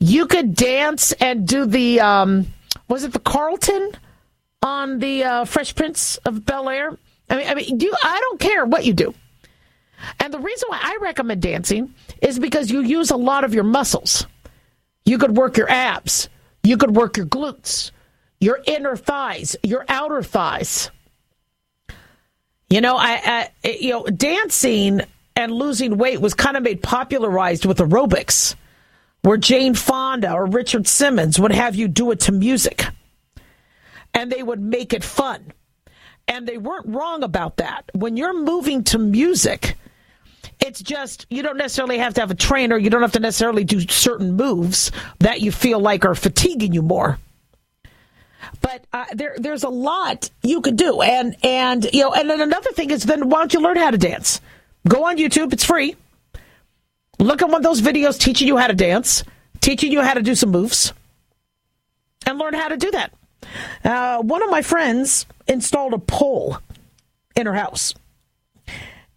You 0.00 0.26
could 0.26 0.54
dance 0.54 1.12
and 1.12 1.46
do 1.46 1.66
the, 1.66 2.00
um, 2.00 2.48
was 2.88 3.04
it 3.04 3.12
the 3.12 3.20
Carlton 3.20 3.92
on 4.60 4.98
the 4.98 5.22
uh, 5.22 5.44
Fresh 5.44 5.76
Prince 5.76 6.16
of 6.18 6.44
Bel 6.44 6.68
Air? 6.68 6.98
I 7.30 7.36
mean, 7.36 7.46
I 7.46 7.54
mean, 7.54 7.78
you, 7.78 7.94
I 8.02 8.18
don't 8.20 8.40
care 8.40 8.66
what 8.66 8.84
you 8.84 8.92
do. 8.92 9.14
And 10.18 10.34
the 10.34 10.40
reason 10.40 10.68
why 10.68 10.80
I 10.82 10.98
recommend 11.00 11.42
dancing 11.42 11.94
is 12.20 12.40
because 12.40 12.70
you 12.70 12.80
use 12.80 13.10
a 13.10 13.16
lot 13.16 13.44
of 13.44 13.54
your 13.54 13.64
muscles. 13.64 14.26
You 15.04 15.18
could 15.18 15.36
work 15.36 15.56
your 15.56 15.70
abs, 15.70 16.28
you 16.64 16.76
could 16.76 16.94
work 16.94 17.16
your 17.16 17.26
glutes, 17.26 17.92
your 18.40 18.60
inner 18.66 18.96
thighs, 18.96 19.56
your 19.62 19.84
outer 19.88 20.22
thighs. 20.22 20.90
You 22.68 22.80
know, 22.80 22.96
I, 22.96 23.50
I 23.64 23.68
you 23.68 23.90
know, 23.90 24.04
dancing 24.04 25.02
and 25.38 25.52
losing 25.52 25.96
weight 25.96 26.20
was 26.20 26.34
kind 26.34 26.56
of 26.56 26.64
made 26.64 26.82
popularized 26.82 27.64
with 27.64 27.78
aerobics, 27.78 28.56
where 29.22 29.36
Jane 29.36 29.72
Fonda 29.72 30.32
or 30.32 30.46
Richard 30.46 30.88
Simmons 30.88 31.38
would 31.38 31.52
have 31.52 31.76
you 31.76 31.86
do 31.86 32.10
it 32.10 32.20
to 32.20 32.32
music. 32.32 32.84
And 34.12 34.32
they 34.32 34.42
would 34.42 34.60
make 34.60 34.92
it 34.92 35.04
fun. 35.04 35.52
And 36.26 36.46
they 36.46 36.58
weren't 36.58 36.88
wrong 36.88 37.22
about 37.22 37.58
that. 37.58 37.84
When 37.94 38.16
you're 38.16 38.34
moving 38.34 38.82
to 38.84 38.98
music, 38.98 39.76
it's 40.58 40.82
just 40.82 41.24
you 41.30 41.44
don't 41.44 41.56
necessarily 41.56 41.98
have 41.98 42.14
to 42.14 42.20
have 42.20 42.32
a 42.32 42.34
trainer. 42.34 42.76
You 42.76 42.90
don't 42.90 43.02
have 43.02 43.12
to 43.12 43.20
necessarily 43.20 43.62
do 43.62 43.78
certain 43.82 44.32
moves 44.32 44.90
that 45.20 45.40
you 45.40 45.52
feel 45.52 45.78
like 45.78 46.04
are 46.04 46.16
fatiguing 46.16 46.72
you 46.72 46.82
more. 46.82 47.16
But 48.60 48.84
uh, 48.92 49.04
there, 49.12 49.36
there's 49.38 49.62
a 49.62 49.68
lot 49.68 50.30
you 50.42 50.62
could 50.62 50.76
do, 50.76 51.00
and 51.00 51.36
and 51.44 51.84
you 51.92 52.02
know, 52.02 52.12
and 52.12 52.28
then 52.28 52.40
another 52.40 52.72
thing 52.72 52.90
is, 52.90 53.04
then 53.04 53.28
why 53.28 53.38
don't 53.38 53.54
you 53.54 53.60
learn 53.60 53.76
how 53.76 53.92
to 53.92 53.98
dance? 53.98 54.40
Go 54.86 55.06
on 55.06 55.16
YouTube, 55.16 55.52
it's 55.52 55.64
free. 55.64 55.96
Look 57.18 57.42
at 57.42 57.48
one 57.48 57.56
of 57.56 57.62
those 57.62 57.80
videos 57.80 58.18
teaching 58.18 58.46
you 58.46 58.56
how 58.56 58.68
to 58.68 58.74
dance, 58.74 59.24
teaching 59.60 59.90
you 59.90 60.02
how 60.02 60.14
to 60.14 60.22
do 60.22 60.34
some 60.34 60.50
moves, 60.50 60.92
and 62.26 62.38
learn 62.38 62.54
how 62.54 62.68
to 62.68 62.76
do 62.76 62.90
that. 62.92 63.12
Uh, 63.84 64.22
one 64.22 64.42
of 64.42 64.50
my 64.50 64.62
friends 64.62 65.26
installed 65.46 65.94
a 65.94 65.98
pole 65.98 66.58
in 67.34 67.46
her 67.46 67.54
house. 67.54 67.94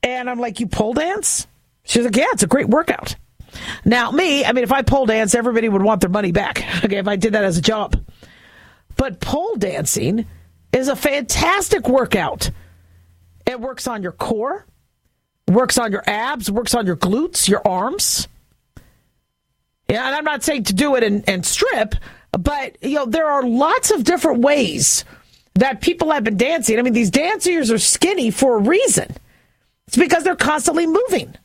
And 0.03 0.29
I'm 0.29 0.39
like, 0.39 0.59
You 0.59 0.67
pole 0.67 0.93
dance? 0.93 1.47
She's 1.83 2.05
like, 2.05 2.15
Yeah, 2.15 2.25
it's 2.31 2.43
a 2.43 2.47
great 2.47 2.69
workout. 2.69 3.15
Now, 3.83 4.11
me, 4.11 4.45
I 4.45 4.53
mean, 4.53 4.63
if 4.63 4.71
I 4.71 4.81
pole 4.81 5.05
dance, 5.05 5.35
everybody 5.35 5.67
would 5.67 5.81
want 5.81 6.01
their 6.01 6.09
money 6.09 6.31
back. 6.31 6.63
Okay, 6.83 6.97
if 6.97 7.07
I 7.07 7.15
did 7.15 7.33
that 7.33 7.43
as 7.43 7.57
a 7.57 7.61
job. 7.61 7.95
But 8.97 9.19
pole 9.19 9.55
dancing 9.55 10.25
is 10.73 10.87
a 10.87 10.95
fantastic 10.95 11.87
workout. 11.87 12.49
It 13.45 13.59
works 13.59 13.87
on 13.87 14.01
your 14.01 14.11
core, 14.13 14.65
works 15.53 15.77
on 15.77 15.91
your 15.91 16.03
abs, 16.07 16.49
works 16.51 16.73
on 16.73 16.85
your 16.85 16.97
glutes, 16.97 17.47
your 17.47 17.65
arms. 17.67 18.27
Yeah, 19.89 20.07
and 20.07 20.15
I'm 20.15 20.23
not 20.23 20.43
saying 20.43 20.65
to 20.65 20.73
do 20.73 20.95
it 20.95 21.03
and, 21.03 21.27
and 21.27 21.45
strip, 21.45 21.95
but 22.31 22.77
you 22.81 22.95
know 22.95 23.05
there 23.05 23.27
are 23.27 23.43
lots 23.43 23.91
of 23.91 24.03
different 24.03 24.39
ways 24.39 25.03
that 25.55 25.81
people 25.81 26.11
have 26.11 26.23
been 26.23 26.37
dancing. 26.37 26.79
I 26.79 26.81
mean, 26.81 26.93
these 26.93 27.11
dancers 27.11 27.71
are 27.71 27.77
skinny 27.77 28.31
for 28.31 28.57
a 28.57 28.61
reason. 28.61 29.13
It's 29.87 29.97
because 29.97 30.23
they're 30.23 30.35
constantly 30.35 30.87
moving. 30.87 31.35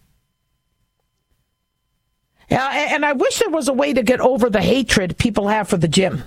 Yeah, 2.48 2.94
and 2.94 3.04
I 3.04 3.12
wish 3.12 3.40
there 3.40 3.50
was 3.50 3.66
a 3.66 3.72
way 3.72 3.92
to 3.92 4.04
get 4.04 4.20
over 4.20 4.48
the 4.48 4.62
hatred 4.62 5.18
people 5.18 5.48
have 5.48 5.68
for 5.68 5.76
the 5.76 5.88
gym. 5.88 6.22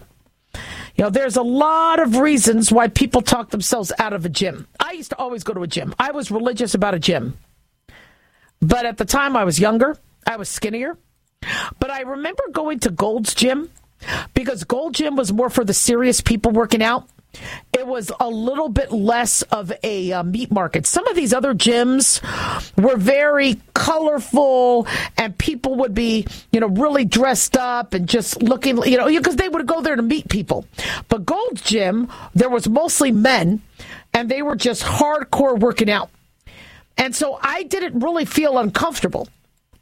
You 0.95 1.05
know, 1.05 1.09
there's 1.09 1.37
a 1.37 1.41
lot 1.41 2.01
of 2.01 2.17
reasons 2.17 2.73
why 2.73 2.89
people 2.89 3.21
talk 3.21 3.51
themselves 3.51 3.93
out 3.99 4.11
of 4.11 4.25
a 4.25 4.29
gym. 4.29 4.67
I 4.81 4.91
used 4.91 5.11
to 5.11 5.17
always 5.17 5.45
go 5.45 5.53
to 5.53 5.63
a 5.63 5.67
gym. 5.67 5.95
I 5.97 6.11
was 6.11 6.29
religious 6.29 6.73
about 6.73 6.93
a 6.93 6.99
gym. 6.99 7.37
But 8.61 8.85
at 8.85 8.97
the 8.97 9.05
time 9.05 9.35
I 9.35 9.43
was 9.43 9.59
younger, 9.59 9.97
I 10.27 10.37
was 10.37 10.49
skinnier. 10.49 10.97
But 11.79 11.89
I 11.89 12.01
remember 12.01 12.43
going 12.51 12.79
to 12.79 12.91
Gold's 12.91 13.33
Gym 13.33 13.69
because 14.33 14.63
Gold 14.63 14.93
Gym 14.93 15.15
was 15.15 15.31
more 15.31 15.49
for 15.49 15.63
the 15.63 15.73
serious 15.73 16.21
people 16.21 16.51
working 16.51 16.83
out. 16.83 17.07
it 17.73 17.85
was 17.85 18.11
a 18.19 18.27
little 18.27 18.69
bit 18.69 18.91
less 18.91 19.41
of 19.43 19.71
a 19.83 20.11
uh, 20.11 20.23
meat 20.23 20.51
market. 20.51 20.85
Some 20.85 21.07
of 21.07 21.15
these 21.15 21.33
other 21.33 21.53
gyms 21.53 22.21
were 22.75 22.97
very 22.97 23.59
colorful 23.73 24.87
and 25.17 25.37
people 25.37 25.75
would 25.75 25.93
be, 25.93 26.25
you 26.51 26.59
know, 26.59 26.67
really 26.67 27.05
dressed 27.05 27.55
up 27.55 27.93
and 27.93 28.07
just 28.07 28.41
looking, 28.41 28.77
you 28.83 28.97
know, 28.97 29.07
because 29.07 29.35
they 29.35 29.49
would 29.49 29.67
go 29.67 29.81
there 29.81 29.95
to 29.95 30.01
meet 30.01 30.27
people. 30.29 30.65
But 31.07 31.25
Gold's 31.25 31.61
Gym, 31.61 32.09
there 32.33 32.49
was 32.49 32.67
mostly 32.67 33.11
men 33.11 33.61
and 34.13 34.29
they 34.29 34.41
were 34.41 34.55
just 34.55 34.83
hardcore 34.83 35.59
working 35.59 35.89
out. 35.89 36.09
And 36.99 37.15
so 37.15 37.39
I 37.41 37.63
didn't 37.63 37.99
really 37.99 38.25
feel 38.25 38.59
uncomfortable 38.59 39.27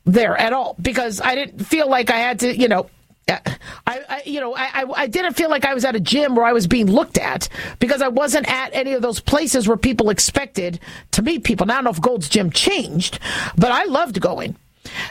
there 0.05 0.37
at 0.37 0.53
all 0.53 0.75
because 0.81 1.19
I 1.19 1.35
didn't 1.35 1.65
feel 1.65 1.89
like 1.89 2.09
I 2.09 2.17
had 2.17 2.39
to, 2.39 2.55
you 2.55 2.69
know, 2.69 2.89
I, 3.27 3.41
I, 3.85 4.21
you 4.25 4.39
know, 4.39 4.55
I, 4.55 4.85
I 4.95 5.07
didn't 5.07 5.33
feel 5.33 5.49
like 5.49 5.65
I 5.65 5.73
was 5.73 5.83
at 5.83 5.95
a 5.95 5.99
gym 5.99 6.35
where 6.35 6.45
I 6.45 6.53
was 6.53 6.65
being 6.65 6.89
looked 6.89 7.17
at 7.17 7.49
because 7.79 8.01
I 8.01 8.07
wasn't 8.07 8.49
at 8.49 8.73
any 8.73 8.93
of 8.93 9.01
those 9.01 9.19
places 9.19 9.67
where 9.67 9.75
people 9.75 10.09
expected 10.09 10.79
to 11.11 11.21
meet 11.21 11.43
people. 11.43 11.65
Now, 11.65 11.73
I 11.73 11.77
don't 11.77 11.83
know 11.85 11.89
if 11.89 12.01
Gold's 12.01 12.29
Gym 12.29 12.51
changed, 12.51 13.19
but 13.57 13.71
I 13.71 13.83
loved 13.85 14.21
going. 14.21 14.55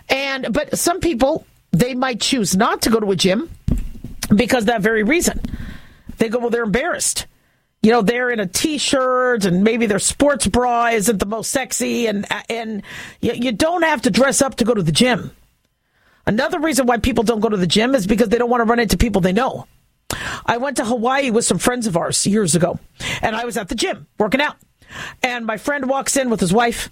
And, 0.08 0.50
but 0.50 0.78
some 0.78 1.00
people, 1.00 1.46
they 1.72 1.94
might 1.94 2.22
choose 2.22 2.56
not 2.56 2.80
to 2.82 2.90
go 2.90 3.00
to 3.00 3.10
a 3.10 3.16
gym 3.16 3.50
because 4.34 4.64
that 4.64 4.80
very 4.80 5.02
reason. 5.02 5.40
They 6.16 6.30
go, 6.30 6.38
well, 6.38 6.50
they're 6.50 6.62
embarrassed. 6.62 7.26
You 7.86 7.92
know, 7.92 8.02
they're 8.02 8.30
in 8.30 8.40
a 8.40 8.48
t-shirt 8.48 9.44
and 9.44 9.62
maybe 9.62 9.86
their 9.86 10.00
sports 10.00 10.48
bra 10.48 10.86
isn't 10.86 11.18
the 11.18 11.24
most 11.24 11.52
sexy 11.52 12.08
and, 12.08 12.26
and 12.50 12.82
you, 13.20 13.52
don't 13.52 13.84
have 13.84 14.02
to 14.02 14.10
dress 14.10 14.42
up 14.42 14.56
to 14.56 14.64
go 14.64 14.74
to 14.74 14.82
the 14.82 14.90
gym. 14.90 15.30
Another 16.26 16.58
reason 16.58 16.86
why 16.86 16.96
people 16.96 17.22
don't 17.22 17.38
go 17.38 17.48
to 17.48 17.56
the 17.56 17.68
gym 17.68 17.94
is 17.94 18.04
because 18.04 18.28
they 18.28 18.38
don't 18.38 18.50
want 18.50 18.60
to 18.60 18.64
run 18.64 18.80
into 18.80 18.96
people 18.96 19.20
they 19.20 19.32
know. 19.32 19.68
I 20.44 20.56
went 20.56 20.78
to 20.78 20.84
Hawaii 20.84 21.30
with 21.30 21.44
some 21.44 21.58
friends 21.58 21.86
of 21.86 21.96
ours 21.96 22.26
years 22.26 22.56
ago, 22.56 22.80
and 23.22 23.36
I 23.36 23.44
was 23.44 23.56
at 23.56 23.68
the 23.68 23.76
gym 23.76 24.08
working 24.18 24.40
out. 24.40 24.56
And 25.22 25.46
my 25.46 25.56
friend 25.56 25.88
walks 25.88 26.16
in 26.16 26.28
with 26.28 26.40
his 26.40 26.52
wife, 26.52 26.90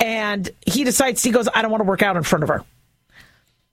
and 0.00 0.50
he 0.66 0.82
decides, 0.82 1.22
he 1.22 1.30
goes, 1.30 1.48
I 1.54 1.62
don't 1.62 1.70
want 1.70 1.82
to 1.82 1.88
work 1.88 2.02
out 2.02 2.16
in 2.16 2.24
front 2.24 2.42
of 2.42 2.48
her. 2.48 2.64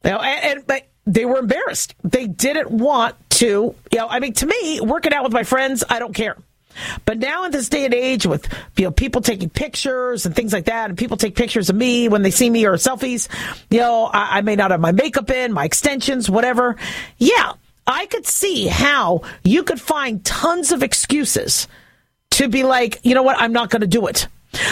You 0.06 0.12
know, 0.12 0.20
and, 0.20 0.64
and 0.70 0.82
they 1.08 1.26
were 1.26 1.40
embarrassed. 1.40 1.96
They 2.04 2.28
didn't 2.28 2.70
want 2.70 3.16
to, 3.32 3.74
you 3.92 3.98
know, 3.98 4.08
I 4.08 4.20
mean, 4.20 4.34
to 4.34 4.46
me, 4.46 4.80
working 4.80 5.12
out 5.12 5.24
with 5.24 5.34
my 5.34 5.44
friends, 5.44 5.84
I 5.90 5.98
don't 5.98 6.14
care. 6.14 6.38
But 7.06 7.20
now 7.20 7.46
in 7.46 7.52
this 7.52 7.70
day 7.70 7.86
and 7.86 7.94
age 7.94 8.26
with 8.26 8.48
you 8.78 8.86
know 8.86 8.92
people 8.92 9.22
taking 9.22 9.50
pictures 9.50 10.26
and 10.26 10.36
things 10.36 10.54
like 10.54 10.66
that, 10.66 10.90
and 10.90 10.98
people 10.98 11.18
take 11.18 11.36
pictures 11.36 11.70
of 11.70 11.76
me 11.76 12.08
when 12.08 12.22
they 12.22 12.32
see 12.32 12.50
me 12.50 12.66
or 12.66 12.74
selfies, 12.74 13.28
you 13.70 13.80
know, 13.80 14.06
I, 14.06 14.38
I 14.38 14.42
may 14.42 14.56
not 14.56 14.72
have 14.72 14.80
my 14.80 14.92
makeup 14.92 15.30
in, 15.30 15.54
my 15.54 15.66
extensions, 15.66 16.30
whatever. 16.30 16.76
Yeah, 17.18 17.54
I 17.88 18.06
could 18.08 18.26
see 18.26 18.68
how 18.68 19.22
you 19.44 19.64
could 19.64 19.82
find 19.82 20.24
tons 20.24 20.72
of 20.72 20.84
excuses 20.84 21.68
to 22.32 22.48
be 22.48 22.64
like, 22.64 23.00
you 23.04 23.14
know 23.16 23.24
what, 23.24 23.40
I'm 23.40 23.54
not 23.54 23.72
to 23.72 23.88
do 23.88 24.08
it. 24.08 24.28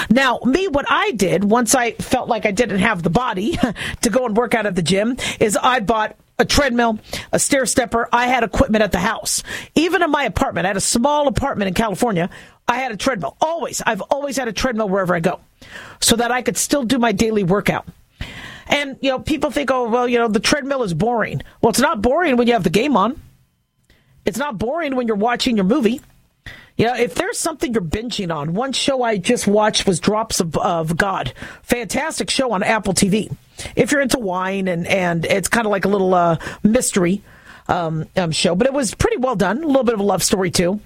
Now, 0.10 0.40
me, 0.44 0.68
what 0.68 0.86
I 0.90 1.12
did 1.12 1.44
once 1.44 1.74
I 1.74 1.92
felt 1.94 2.28
like 2.28 2.46
I 2.46 2.52
didn't 2.52 2.80
have 2.80 3.04
the 3.04 3.10
body 3.10 3.58
to 4.02 4.10
go 4.10 4.26
and 4.26 4.36
work 4.36 4.54
out 4.54 4.66
at 4.66 4.76
the 4.76 4.82
gym 4.82 5.18
is 5.40 5.58
I 5.58 5.80
bought 5.80 6.16
a 6.40 6.46
treadmill, 6.46 7.00
a 7.32 7.40
stair 7.40 7.66
stepper. 7.66 8.08
I 8.12 8.28
had 8.28 8.44
equipment 8.44 8.84
at 8.84 8.92
the 8.92 9.00
house. 9.00 9.44
Even 9.76 10.02
in 10.02 10.10
my 10.10 10.24
apartment, 10.24 10.66
I 10.66 10.70
had 10.70 10.78
a 10.78 10.82
small 10.82 11.28
apartment 11.28 11.68
in 11.68 11.74
California. 11.74 12.30
I 12.68 12.78
had 12.78 12.92
a 12.92 12.98
treadmill. 12.98 13.36
Always. 13.42 13.82
I've 13.86 14.02
always 14.02 14.38
had 14.38 14.48
a 14.48 14.54
treadmill 14.54 14.90
wherever 14.90 15.14
I 15.14 15.20
go 15.20 15.40
so 16.00 16.16
that 16.16 16.32
I 16.32 16.42
could 16.42 16.58
still 16.58 16.84
do 16.84 16.98
my 16.98 17.12
daily 17.12 17.44
workout. 17.44 17.88
And, 18.68 18.98
you 19.02 19.10
know, 19.10 19.20
people 19.20 19.50
think, 19.50 19.72
oh, 19.72 19.90
well, 19.90 20.08
you 20.08 20.20
know, 20.20 20.28
the 20.28 20.40
treadmill 20.40 20.84
is 20.84 20.94
boring. 20.94 21.42
Well, 21.62 21.72
it's 21.72 21.80
not 21.80 22.02
boring 22.02 22.38
when 22.38 22.48
you 22.48 22.54
have 22.54 22.64
the 22.64 22.70
game 22.70 22.96
on. 22.96 23.20
It's 24.26 24.38
not 24.38 24.60
boring 24.60 24.96
when 24.96 25.08
you're 25.08 25.16
watching 25.16 25.56
your 25.56 25.66
movie. 25.66 26.02
You 26.78 26.86
know, 26.86 26.96
if 26.96 27.16
there's 27.16 27.38
something 27.38 27.74
you're 27.74 27.82
binging 27.82 28.34
on, 28.34 28.54
one 28.54 28.72
show 28.72 29.02
I 29.02 29.18
just 29.18 29.48
watched 29.48 29.88
was 29.88 30.00
Drops 30.00 30.40
of, 30.40 30.56
of 30.56 30.96
God. 30.96 31.34
Fantastic 31.64 32.30
show 32.30 32.52
on 32.52 32.64
Apple 32.64 32.94
TV. 32.94 33.36
If 33.76 33.92
you're 33.92 34.02
into 34.02 34.20
wine 34.20 34.68
and, 34.68 34.88
and 34.88 35.26
it's 35.26 35.48
kind 35.48 35.66
of 35.66 35.72
like 35.72 35.86
a 35.86 35.90
little 35.90 36.14
uh, 36.14 36.38
mystery 36.64 37.22
um, 37.68 38.06
um, 38.16 38.32
show, 38.32 38.56
but 38.56 38.68
it 38.68 38.74
was 38.74 38.94
pretty 38.96 39.18
well 39.18 39.36
done. 39.36 39.64
A 39.64 39.68
little 39.68 39.84
bit 39.84 39.94
of 39.94 40.00
a 40.00 40.04
love 40.04 40.24
story 40.24 40.52
too. 40.52 40.80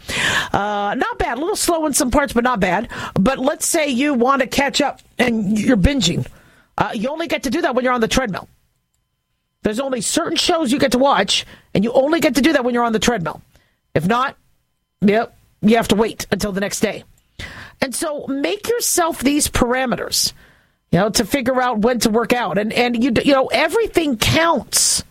Uh, 0.52 0.96
not 0.98 1.18
bad. 1.18 1.38
A 1.38 1.42
little 1.42 1.56
slow 1.56 1.86
in 1.86 1.94
some 1.94 2.12
parts, 2.12 2.34
but 2.34 2.44
not 2.44 2.60
bad. 2.60 2.90
But 3.14 3.40
let's 3.40 3.66
say 3.66 3.88
you 3.88 4.14
want 4.14 4.42
to 4.42 4.48
catch 4.48 4.82
up 4.82 5.02
and 5.18 5.58
you're 5.58 5.78
binging. 5.78 6.28
Uh, 6.78 6.92
you 6.94 7.10
only 7.10 7.28
get 7.28 7.44
to 7.44 7.50
do 7.50 7.62
that 7.62 7.76
when 7.76 7.84
you're 7.86 7.94
on 7.94 8.02
the 8.02 8.08
treadmill. 8.08 8.48
There's 9.62 9.80
only 9.80 10.02
certain 10.02 10.36
shows 10.36 10.72
you 10.72 10.80
get 10.80 10.92
to 10.92 10.98
watch, 10.98 11.46
and 11.74 11.84
you 11.84 11.94
only 11.94 12.20
get 12.20 12.36
to 12.36 12.42
do 12.42 12.54
that 12.54 12.66
when 12.66 12.74
you're 12.74 12.84
on 12.84 12.92
the 12.92 13.00
treadmill. 13.00 13.42
If 13.96 14.06
not, 14.08 14.36
yep, 15.02 15.36
you 15.62 15.78
have 15.78 15.88
to 15.90 15.96
wait 15.96 16.28
until 16.32 16.52
the 16.52 16.60
next 16.60 16.82
day. 16.82 17.06
And 17.82 17.96
so 17.96 18.28
make 18.28 18.68
yourself 18.68 19.20
these 19.20 19.48
parameters, 19.48 20.34
you 20.94 21.00
know, 21.00 21.10
to 21.10 21.26
figure 21.26 21.60
out 21.60 21.80
when 21.80 21.98
to 22.02 22.12
work 22.12 22.34
out. 22.34 22.60
And, 22.60 22.72
and 22.72 23.04
you, 23.04 23.12
you 23.26 23.34
know, 23.34 23.48
everything 23.48 24.16
counts. 24.16 25.04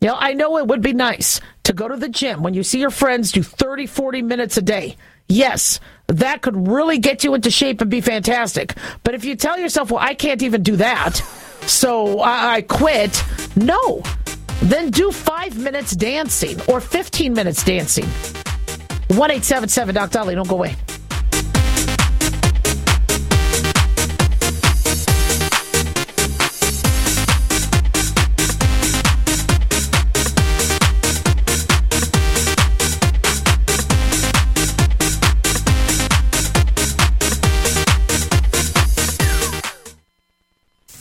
You 0.00 0.08
know, 0.08 0.16
I 0.18 0.32
know 0.32 0.56
it 0.56 0.66
would 0.68 0.80
be 0.80 0.94
nice 0.94 1.38
to 1.64 1.74
go 1.74 1.86
to 1.86 1.96
the 1.96 2.08
gym 2.08 2.42
when 2.42 2.54
you 2.54 2.62
see 2.62 2.80
your 2.80 2.88
friends 2.88 3.30
do 3.30 3.42
30, 3.42 3.86
40 3.86 4.22
minutes 4.22 4.56
a 4.56 4.62
day. 4.62 4.96
Yes, 5.28 5.80
that 6.06 6.40
could 6.40 6.66
really 6.66 6.96
get 6.96 7.24
you 7.24 7.34
into 7.34 7.50
shape 7.50 7.82
and 7.82 7.90
be 7.90 8.00
fantastic. 8.00 8.74
But 9.04 9.14
if 9.14 9.26
you 9.26 9.36
tell 9.36 9.58
yourself, 9.58 9.90
well, 9.90 10.02
I 10.02 10.14
can't 10.14 10.42
even 10.42 10.62
do 10.62 10.76
that, 10.76 11.16
so 11.66 12.20
I, 12.20 12.54
I 12.54 12.62
quit, 12.62 13.22
no. 13.56 14.02
Then 14.62 14.90
do 14.90 15.12
five 15.12 15.58
minutes 15.58 15.94
dancing 15.94 16.58
or 16.68 16.80
15 16.80 17.34
minutes 17.34 17.62
dancing. 17.64 18.06
1 18.06 19.30
877 19.30 19.94
Doc 19.94 20.10
Dolly. 20.10 20.34
Don't 20.34 20.48
go 20.48 20.54
away. 20.54 20.74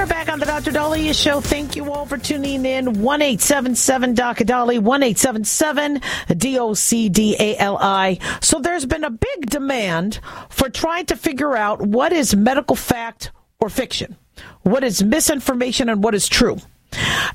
are 0.00 0.06
back 0.06 0.30
on 0.30 0.38
the 0.38 0.46
Dr. 0.46 0.70
Daliah 0.70 1.14
Show. 1.14 1.42
Thank 1.42 1.76
you 1.76 1.92
all 1.92 2.06
for 2.06 2.16
tuning 2.16 2.64
in. 2.64 3.02
1 3.02 3.20
877 3.20 4.14
Dr. 4.14 4.44
Dolly, 4.44 4.78
1 4.78 5.02
877 5.02 6.00
D 6.38 6.58
O 6.58 6.72
C 6.72 7.10
D 7.10 7.36
A 7.38 7.58
L 7.58 7.76
I. 7.76 8.18
So 8.40 8.60
there's 8.60 8.86
been 8.86 9.04
a 9.04 9.10
big 9.10 9.50
demand 9.50 10.20
for 10.48 10.70
trying 10.70 11.04
to 11.06 11.16
figure 11.16 11.54
out 11.54 11.82
what 11.82 12.14
is 12.14 12.34
medical 12.34 12.76
fact 12.76 13.30
or 13.60 13.68
fiction, 13.68 14.16
what 14.62 14.84
is 14.84 15.02
misinformation 15.02 15.90
and 15.90 16.02
what 16.02 16.14
is 16.14 16.28
true. 16.28 16.56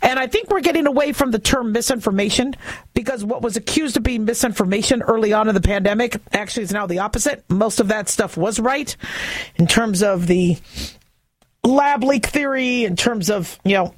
And 0.01 0.17
I 0.17 0.25
think 0.25 0.49
we're 0.49 0.61
getting 0.61 0.87
away 0.87 1.11
from 1.11 1.29
the 1.29 1.39
term 1.39 1.71
misinformation 1.71 2.55
because 2.95 3.23
what 3.23 3.43
was 3.43 3.55
accused 3.55 3.95
of 3.95 4.01
being 4.01 4.25
misinformation 4.25 5.03
early 5.03 5.33
on 5.33 5.47
in 5.47 5.53
the 5.53 5.61
pandemic 5.61 6.19
actually 6.33 6.63
is 6.63 6.71
now 6.71 6.87
the 6.87 6.97
opposite. 6.97 7.43
Most 7.47 7.79
of 7.79 7.89
that 7.89 8.09
stuff 8.09 8.37
was 8.37 8.59
right 8.59 8.95
in 9.55 9.67
terms 9.67 10.01
of 10.01 10.25
the 10.25 10.57
lab 11.65 12.03
leak 12.03 12.25
theory, 12.25 12.85
in 12.85 12.95
terms 12.95 13.29
of, 13.29 13.59
you 13.63 13.75
know, 13.75 13.93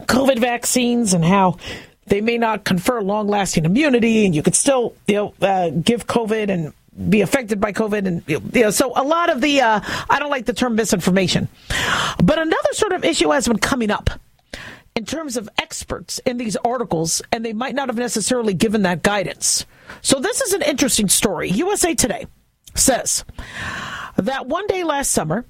COVID 0.00 0.38
vaccines 0.38 1.14
and 1.14 1.24
how 1.24 1.58
they 2.06 2.20
may 2.20 2.38
not 2.38 2.64
confer 2.64 3.00
long 3.00 3.28
lasting 3.28 3.64
immunity 3.64 4.26
and 4.26 4.34
you 4.34 4.42
could 4.42 4.54
still, 4.54 4.94
you 5.06 5.14
know, 5.14 5.34
uh, 5.40 5.70
give 5.70 6.06
COVID 6.06 6.50
and 6.50 6.72
be 7.08 7.22
affected 7.22 7.60
by 7.60 7.72
COVID. 7.72 8.06
And, 8.06 8.22
you 8.26 8.40
know, 8.62 8.70
so 8.70 8.92
a 8.94 9.02
lot 9.02 9.30
of 9.30 9.40
the, 9.40 9.60
uh, 9.60 9.80
I 10.10 10.18
don't 10.18 10.30
like 10.30 10.46
the 10.46 10.52
term 10.52 10.74
misinformation. 10.74 11.48
But 12.22 12.38
another 12.38 12.72
sort 12.72 12.92
of 12.92 13.04
issue 13.04 13.30
has 13.30 13.48
been 13.48 13.58
coming 13.58 13.90
up 13.90 14.10
in 14.94 15.04
terms 15.04 15.36
of 15.36 15.48
experts 15.58 16.20
in 16.20 16.36
these 16.36 16.56
articles, 16.56 17.20
and 17.32 17.44
they 17.44 17.52
might 17.52 17.74
not 17.74 17.88
have 17.88 17.96
necessarily 17.96 18.54
given 18.54 18.82
that 18.82 19.02
guidance. 19.02 19.66
So 20.02 20.20
this 20.20 20.40
is 20.40 20.52
an 20.52 20.62
interesting 20.62 21.08
story. 21.08 21.50
USA 21.50 21.94
Today 21.94 22.26
says 22.74 23.24
that 24.16 24.46
one 24.46 24.66
day 24.68 24.84
last 24.84 25.10
summer, 25.10 25.44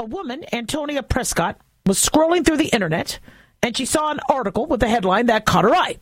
a 0.00 0.04
woman, 0.04 0.44
Antonia 0.52 1.02
Prescott, 1.02 1.60
was 1.86 1.98
scrolling 1.98 2.44
through 2.44 2.56
the 2.56 2.68
internet 2.68 3.18
and 3.62 3.76
she 3.76 3.84
saw 3.84 4.10
an 4.10 4.20
article 4.28 4.66
with 4.66 4.82
a 4.82 4.88
headline 4.88 5.26
that 5.26 5.44
caught 5.44 5.64
her 5.64 5.74
eye. 5.74 5.98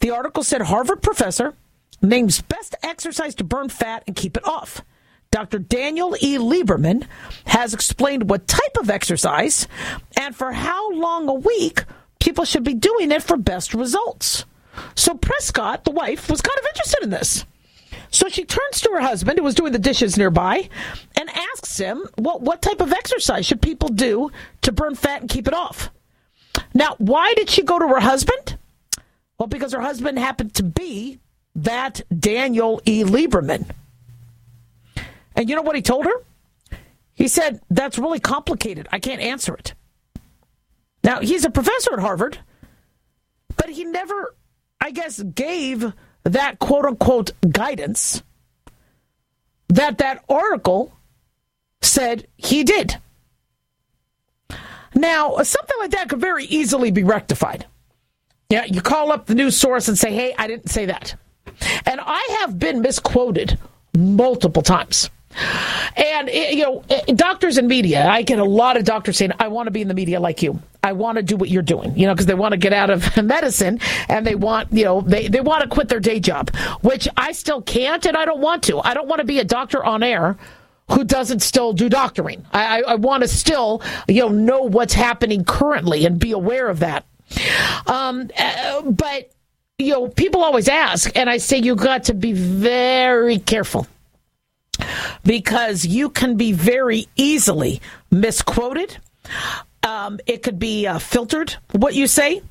The 0.00 0.10
article 0.10 0.44
said 0.44 0.62
Harvard 0.62 1.02
professor 1.02 1.54
names 2.00 2.40
best 2.40 2.76
exercise 2.82 3.34
to 3.36 3.44
burn 3.44 3.68
fat 3.68 4.04
and 4.06 4.14
keep 4.14 4.36
it 4.36 4.46
off. 4.46 4.82
Dr. 5.30 5.58
Daniel 5.58 6.16
E. 6.22 6.38
Lieberman 6.38 7.06
has 7.46 7.74
explained 7.74 8.30
what 8.30 8.46
type 8.46 8.76
of 8.78 8.88
exercise 8.88 9.66
and 10.16 10.34
for 10.34 10.52
how 10.52 10.92
long 10.92 11.28
a 11.28 11.34
week 11.34 11.84
people 12.20 12.44
should 12.44 12.64
be 12.64 12.74
doing 12.74 13.10
it 13.10 13.22
for 13.22 13.36
best 13.36 13.74
results. 13.74 14.44
So 14.94 15.14
Prescott, 15.14 15.84
the 15.84 15.90
wife, 15.90 16.30
was 16.30 16.40
kind 16.40 16.58
of 16.58 16.66
interested 16.66 17.02
in 17.02 17.10
this. 17.10 17.44
So 18.10 18.28
she 18.28 18.44
turns 18.44 18.80
to 18.80 18.90
her 18.92 19.00
husband, 19.00 19.38
who 19.38 19.44
was 19.44 19.54
doing 19.54 19.72
the 19.72 19.78
dishes 19.78 20.16
nearby, 20.16 20.68
and 21.16 21.28
asks 21.30 21.78
him, 21.78 22.06
well, 22.16 22.38
what 22.38 22.62
type 22.62 22.80
of 22.80 22.92
exercise 22.92 23.46
should 23.46 23.60
people 23.60 23.88
do 23.88 24.30
to 24.62 24.72
burn 24.72 24.94
fat 24.94 25.20
and 25.20 25.30
keep 25.30 25.46
it 25.46 25.54
off? 25.54 25.90
Now, 26.74 26.94
why 26.98 27.34
did 27.34 27.50
she 27.50 27.62
go 27.62 27.78
to 27.78 27.88
her 27.88 28.00
husband? 28.00 28.58
Well, 29.38 29.46
because 29.46 29.72
her 29.72 29.80
husband 29.80 30.18
happened 30.18 30.54
to 30.54 30.62
be 30.62 31.18
that 31.54 32.00
Daniel 32.18 32.80
E. 32.86 33.04
Lieberman. 33.04 33.70
And 35.36 35.48
you 35.48 35.54
know 35.54 35.62
what 35.62 35.76
he 35.76 35.82
told 35.82 36.06
her? 36.06 36.24
He 37.14 37.28
said, 37.28 37.60
That's 37.70 37.98
really 37.98 38.20
complicated. 38.20 38.88
I 38.90 38.98
can't 38.98 39.20
answer 39.20 39.54
it. 39.54 39.74
Now, 41.04 41.20
he's 41.20 41.44
a 41.44 41.50
professor 41.50 41.92
at 41.92 42.00
Harvard, 42.00 42.38
but 43.56 43.68
he 43.70 43.84
never, 43.84 44.34
I 44.80 44.90
guess, 44.90 45.22
gave 45.22 45.92
that 46.24 46.58
quote 46.58 46.84
unquote 46.84 47.30
guidance 47.50 48.22
that 49.68 49.98
that 49.98 50.24
article 50.28 50.92
said 51.80 52.26
he 52.36 52.64
did. 52.64 52.96
Now, 54.94 55.36
something 55.42 55.76
like 55.78 55.90
that 55.92 56.08
could 56.08 56.20
very 56.20 56.44
easily 56.46 56.90
be 56.90 57.04
rectified. 57.04 57.66
Yeah, 58.50 58.64
you 58.64 58.80
call 58.80 59.12
up 59.12 59.26
the 59.26 59.34
news 59.34 59.56
source 59.56 59.88
and 59.88 59.98
say, 59.98 60.12
hey, 60.12 60.34
I 60.38 60.46
didn't 60.46 60.70
say 60.70 60.86
that. 60.86 61.14
And 61.84 62.00
I 62.02 62.38
have 62.40 62.58
been 62.58 62.80
misquoted 62.80 63.58
multiple 63.96 64.62
times. 64.62 65.10
And, 65.96 66.28
eh, 66.28 66.50
you 66.50 66.62
know, 66.62 66.84
eh, 66.90 67.12
doctors 67.14 67.58
and 67.58 67.68
media, 67.68 68.06
I 68.06 68.22
get 68.22 68.38
a 68.38 68.44
lot 68.44 68.76
of 68.76 68.84
doctors 68.84 69.16
saying, 69.16 69.32
I 69.38 69.48
want 69.48 69.66
to 69.66 69.70
be 69.70 69.80
in 69.80 69.88
the 69.88 69.94
media 69.94 70.20
like 70.20 70.42
you. 70.42 70.60
I 70.82 70.92
want 70.92 71.16
to 71.16 71.22
do 71.22 71.36
what 71.36 71.48
you're 71.48 71.62
doing, 71.62 71.96
you 71.98 72.06
know, 72.06 72.14
because 72.14 72.26
they 72.26 72.34
want 72.34 72.52
to 72.52 72.56
get 72.56 72.72
out 72.72 72.90
of 72.90 73.16
medicine 73.22 73.80
and 74.08 74.26
they 74.26 74.34
want, 74.34 74.72
you 74.72 74.84
know, 74.84 75.00
they, 75.00 75.28
they 75.28 75.40
want 75.40 75.62
to 75.62 75.68
quit 75.68 75.88
their 75.88 76.00
day 76.00 76.20
job, 76.20 76.54
which 76.82 77.08
I 77.16 77.32
still 77.32 77.62
can't 77.62 78.04
and 78.06 78.16
I 78.16 78.24
don't 78.24 78.40
want 78.40 78.62
to. 78.64 78.78
I 78.80 78.94
don't 78.94 79.08
want 79.08 79.20
to 79.20 79.26
be 79.26 79.38
a 79.38 79.44
doctor 79.44 79.84
on 79.84 80.02
air 80.02 80.36
who 80.90 81.04
doesn't 81.04 81.40
still 81.40 81.72
do 81.72 81.88
doctoring. 81.88 82.44
I, 82.52 82.80
I, 82.80 82.92
I 82.92 82.94
want 82.94 83.22
to 83.22 83.28
still, 83.28 83.82
you 84.06 84.22
know, 84.22 84.28
know 84.28 84.62
what's 84.62 84.94
happening 84.94 85.44
currently 85.44 86.06
and 86.06 86.18
be 86.18 86.32
aware 86.32 86.68
of 86.68 86.78
that. 86.78 87.06
Um, 87.86 88.30
uh, 88.38 88.82
but, 88.82 89.30
you 89.78 89.92
know, 89.92 90.08
people 90.08 90.42
always 90.42 90.68
ask, 90.68 91.14
and 91.16 91.28
I 91.28 91.36
say 91.36 91.58
you 91.58 91.76
got 91.76 92.04
to 92.04 92.14
be 92.14 92.32
very 92.32 93.38
careful 93.38 93.86
because 95.24 95.84
you 95.84 96.10
can 96.10 96.36
be 96.36 96.52
very 96.52 97.08
easily 97.16 97.80
misquoted. 98.10 98.96
Um, 99.82 100.18
it 100.26 100.42
could 100.42 100.58
be 100.58 100.86
uh, 100.86 100.98
filtered, 100.98 101.56
what 101.72 101.94
you 101.94 102.06
say. 102.06 102.42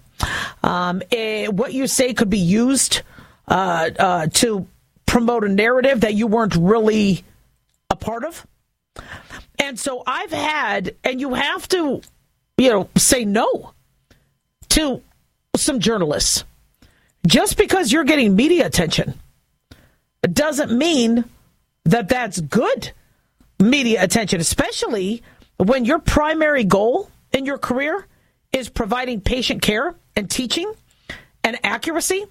Um, 0.64 1.02
it, 1.12 1.54
what 1.54 1.74
you 1.74 1.88
say 1.88 2.14
could 2.14 2.30
be 2.30 2.40
used 2.40 3.02
uh, 3.48 3.90
uh, 3.98 4.28
to 4.34 4.68
promote 5.06 5.44
a 5.44 5.50
narrative 5.50 6.02
that 6.02 6.14
you 6.14 6.28
weren't 6.28 6.56
really 6.56 7.24
a 7.90 7.96
part 7.96 8.24
of. 8.24 8.46
And 9.60 9.80
so 9.80 10.04
I've 10.06 10.32
had, 10.32 10.96
and 11.04 11.20
you 11.20 11.34
have 11.34 11.68
to, 11.70 12.02
you 12.58 12.70
know, 12.70 12.90
say 12.96 13.26
no 13.26 13.74
to 14.70 15.02
some 15.56 15.80
journalists. 15.80 16.44
Just 17.26 17.58
because 17.58 17.92
you're 17.92 18.04
getting 18.04 18.36
media 18.36 18.66
attention 18.66 19.20
doesn't 20.22 20.72
mean 20.72 21.26
that 21.88 22.10
that's 22.10 22.40
good 22.40 22.92
media 23.60 24.04
attention, 24.04 24.40
especially 24.40 25.24
when 25.58 25.86
your 25.86 26.00
primary 26.00 26.64
goal 26.64 27.10
in 27.32 27.46
your 27.46 27.58
career 27.58 28.06
is 28.52 28.70
providing 28.70 29.22
patient 29.22 29.62
care 29.62 29.96
and 30.16 30.30
teaching 30.30 30.72
and 31.44 31.58
accuracy. 31.64 32.26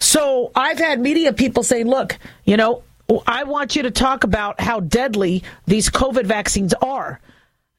So 0.00 0.50
I've 0.54 0.78
had 0.78 1.00
media 1.00 1.32
people 1.32 1.62
say, 1.62 1.84
look, 1.84 2.18
you 2.44 2.56
know, 2.56 2.82
I 3.26 3.44
want 3.44 3.76
you 3.76 3.82
to 3.82 3.90
talk 3.90 4.24
about 4.24 4.60
how 4.60 4.80
deadly 4.80 5.44
these 5.66 5.90
COVID 5.90 6.26
vaccines 6.26 6.74
are. 6.74 7.20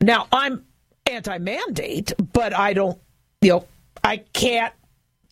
Now, 0.01 0.27
I'm 0.31 0.65
anti 1.05 1.37
mandate, 1.37 2.13
but 2.33 2.53
I 2.55 2.73
don't, 2.73 2.99
you 3.41 3.49
know, 3.49 3.65
I 4.03 4.17
can't 4.17 4.73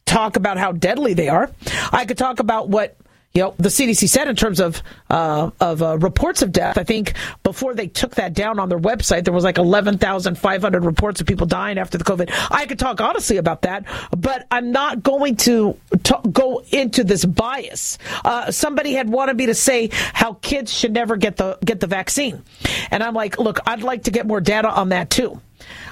talk 0.06 0.36
about 0.36 0.58
how 0.58 0.72
deadly 0.72 1.14
they 1.14 1.30
are. 1.30 1.52
I 1.92 2.06
could 2.06 2.18
talk 2.18 2.40
about 2.40 2.70
what 2.70 2.98
you 3.36 3.42
know, 3.42 3.56
the 3.58 3.70
CDC 3.70 4.10
said 4.10 4.28
in 4.28 4.36
terms 4.36 4.60
of 4.60 4.84
uh, 5.10 5.50
of 5.60 5.82
uh, 5.82 5.98
reports 5.98 6.44
of 6.44 6.52
death. 6.52 6.78
I 6.78 6.84
think 6.84 7.14
before 7.42 7.74
they 7.74 7.88
took 7.88 8.14
that 8.16 8.36
down 8.36 8.60
on 8.60 8.70
their 8.70 8.78
website, 8.78 9.24
there 9.24 9.34
was 9.34 9.44
like 9.44 9.58
eleven 9.58 9.98
thousand 9.98 10.38
five 10.38 10.62
hundred 10.62 10.86
reports 10.86 11.20
of 11.20 11.26
people 11.26 11.48
dying 11.48 11.80
after 11.80 11.98
the 11.98 12.04
COVID. 12.04 12.30
I 12.52 12.68
could 12.68 12.78
talk 12.78 13.02
honestly 13.02 13.38
about 13.38 13.64
that, 13.64 13.86
but 14.16 14.46
I'm 14.52 14.72
not 14.72 15.02
going 15.02 15.38
to 15.38 15.76
t- 16.04 16.14
go 16.32 16.62
into 16.72 17.04
this 17.04 17.26
bias. 17.26 17.98
Uh, 18.24 18.52
somebody 18.52 18.94
had 18.94 19.10
wanted 19.10 19.36
me 19.36 19.48
to 19.48 19.56
say 19.56 19.90
how 19.92 20.34
kids 20.34 20.72
should 20.72 20.94
never 20.94 21.18
get 21.18 21.38
the 21.38 21.58
get 21.66 21.80
the 21.80 21.88
vaccine, 21.88 22.44
and 22.92 23.02
I'm 23.02 23.16
like, 23.16 23.40
look, 23.40 23.58
I'd 23.66 23.82
like 23.82 24.04
to 24.04 24.12
get 24.12 24.28
more 24.28 24.42
data 24.42 24.70
on 24.70 24.90
that 24.90 25.10
too. 25.10 25.42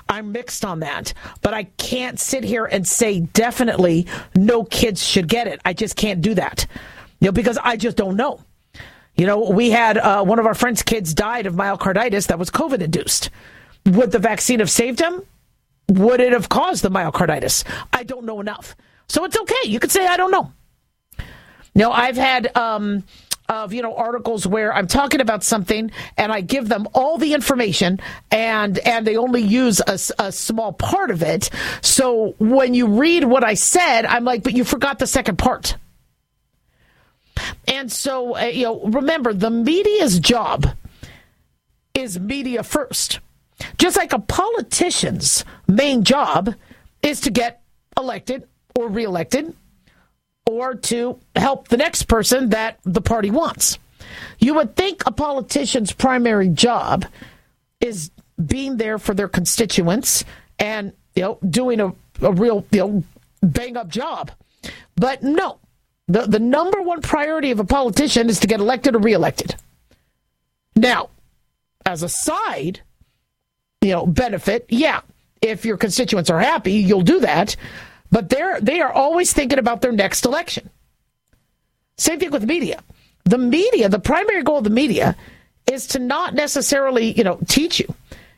I'm 0.07 0.31
mixed 0.31 0.63
on 0.63 0.81
that, 0.81 1.15
but 1.41 1.55
I 1.55 1.63
can't 1.63 2.19
sit 2.19 2.43
here 2.43 2.65
and 2.65 2.85
say 2.87 3.21
definitely 3.21 4.05
no 4.35 4.63
kids 4.63 5.03
should 5.03 5.27
get 5.27 5.47
it. 5.47 5.59
I 5.65 5.73
just 5.73 5.95
can't 5.95 6.21
do 6.21 6.35
that. 6.35 6.67
You 7.21 7.27
know, 7.27 7.31
because 7.31 7.57
I 7.63 7.77
just 7.77 7.95
don't 7.95 8.17
know. 8.17 8.41
You 9.15 9.25
know, 9.25 9.49
we 9.51 9.69
had 9.69 9.97
uh, 9.97 10.23
one 10.23 10.39
of 10.39 10.45
our 10.45 10.53
friends' 10.55 10.81
kids 10.81 11.13
died 11.13 11.45
of 11.45 11.53
myocarditis 11.53 12.27
that 12.27 12.39
was 12.39 12.49
COVID 12.49 12.81
induced. 12.81 13.29
Would 13.85 14.11
the 14.11 14.19
vaccine 14.19 14.59
have 14.59 14.69
saved 14.69 14.99
him? 14.99 15.21
Would 15.89 16.19
it 16.19 16.33
have 16.33 16.49
caused 16.49 16.83
the 16.83 16.89
myocarditis? 16.89 17.63
I 17.93 18.03
don't 18.03 18.25
know 18.25 18.39
enough. 18.39 18.75
So 19.07 19.23
it's 19.23 19.37
okay. 19.37 19.67
You 19.67 19.79
could 19.79 19.91
say, 19.91 20.07
I 20.07 20.17
don't 20.17 20.31
know. 20.31 20.51
Know, 21.73 21.91
I've 21.91 22.17
had 22.17 22.55
um, 22.57 23.03
of 23.51 23.73
you 23.73 23.81
know 23.81 23.95
articles 23.95 24.47
where 24.47 24.73
I'm 24.73 24.87
talking 24.87 25.21
about 25.21 25.43
something 25.43 25.91
and 26.17 26.31
I 26.31 26.41
give 26.41 26.69
them 26.69 26.87
all 26.93 27.17
the 27.17 27.33
information 27.33 27.99
and 28.31 28.79
and 28.79 29.05
they 29.05 29.17
only 29.17 29.41
use 29.41 29.81
a, 29.81 29.99
a, 30.23 30.31
small 30.31 30.73
part 30.73 31.11
of 31.11 31.21
it. 31.21 31.49
So 31.81 32.35
when 32.39 32.73
you 32.73 32.87
read 32.87 33.25
what 33.25 33.43
I 33.43 33.53
said, 33.53 34.05
I'm 34.05 34.23
like, 34.23 34.43
but 34.43 34.53
you 34.53 34.63
forgot 34.63 34.99
the 34.99 35.07
second 35.07 35.37
part. 35.37 35.75
And 37.67 37.91
so, 37.91 38.35
uh, 38.35 38.41
you 38.45 38.63
know, 38.63 38.81
remember 38.83 39.33
the 39.33 39.49
media's 39.49 40.19
job 40.19 40.67
is 41.93 42.19
media 42.19 42.63
first. 42.63 43.19
Just 43.77 43.97
like 43.97 44.13
a 44.13 44.19
politician's 44.19 45.45
main 45.67 46.03
job 46.03 46.53
is 47.03 47.21
to 47.21 47.29
get 47.29 47.61
elected 47.97 48.47
or 48.75 48.87
reelected 48.87 49.53
or 50.47 50.75
to 50.75 51.19
help 51.35 51.67
the 51.67 51.77
next 51.77 52.03
person 52.03 52.49
that 52.49 52.79
the 52.83 53.01
party 53.01 53.29
wants. 53.29 53.77
You 54.39 54.55
would 54.55 54.75
think 54.75 55.03
a 55.05 55.11
politician's 55.11 55.91
primary 55.91 56.49
job 56.49 57.05
is 57.79 58.11
being 58.43 58.77
there 58.77 58.97
for 58.97 59.13
their 59.13 59.27
constituents 59.27 60.23
and 60.59 60.93
you 61.15 61.23
know 61.23 61.39
doing 61.47 61.79
a, 61.79 61.93
a 62.21 62.31
real 62.31 62.65
you 62.71 62.79
know 62.79 63.03
bang 63.41 63.77
up 63.77 63.87
job. 63.87 64.31
But 64.95 65.23
no, 65.23 65.59
the, 66.07 66.21
the 66.21 66.39
number 66.39 66.81
one 66.81 67.01
priority 67.01 67.51
of 67.51 67.59
a 67.59 67.65
politician 67.65 68.29
is 68.29 68.39
to 68.41 68.47
get 68.47 68.59
elected 68.59 68.95
or 68.95 68.99
reelected. 68.99 69.55
Now, 70.75 71.09
as 71.85 72.03
a 72.03 72.09
side, 72.09 72.81
you 73.81 73.91
know, 73.91 74.05
benefit, 74.05 74.65
yeah, 74.69 75.01
if 75.41 75.65
your 75.65 75.77
constituents 75.77 76.29
are 76.29 76.39
happy, 76.39 76.73
you'll 76.73 77.01
do 77.01 77.19
that. 77.21 77.55
But 78.11 78.29
they're 78.29 78.59
they 78.59 78.81
are 78.81 78.91
always 78.91 79.31
thinking 79.33 79.59
about 79.59 79.81
their 79.81 79.91
next 79.91 80.25
election. 80.25 80.69
Same 81.97 82.19
thing 82.19 82.31
with 82.31 82.45
media. 82.45 82.83
The 83.25 83.37
media, 83.37 83.89
the 83.89 83.99
primary 83.99 84.43
goal 84.43 84.57
of 84.57 84.63
the 84.63 84.69
media 84.69 85.15
is 85.71 85.87
to 85.87 85.99
not 85.99 86.33
necessarily, 86.33 87.11
you 87.11 87.23
know, 87.23 87.39
teach 87.47 87.79
you 87.79 87.93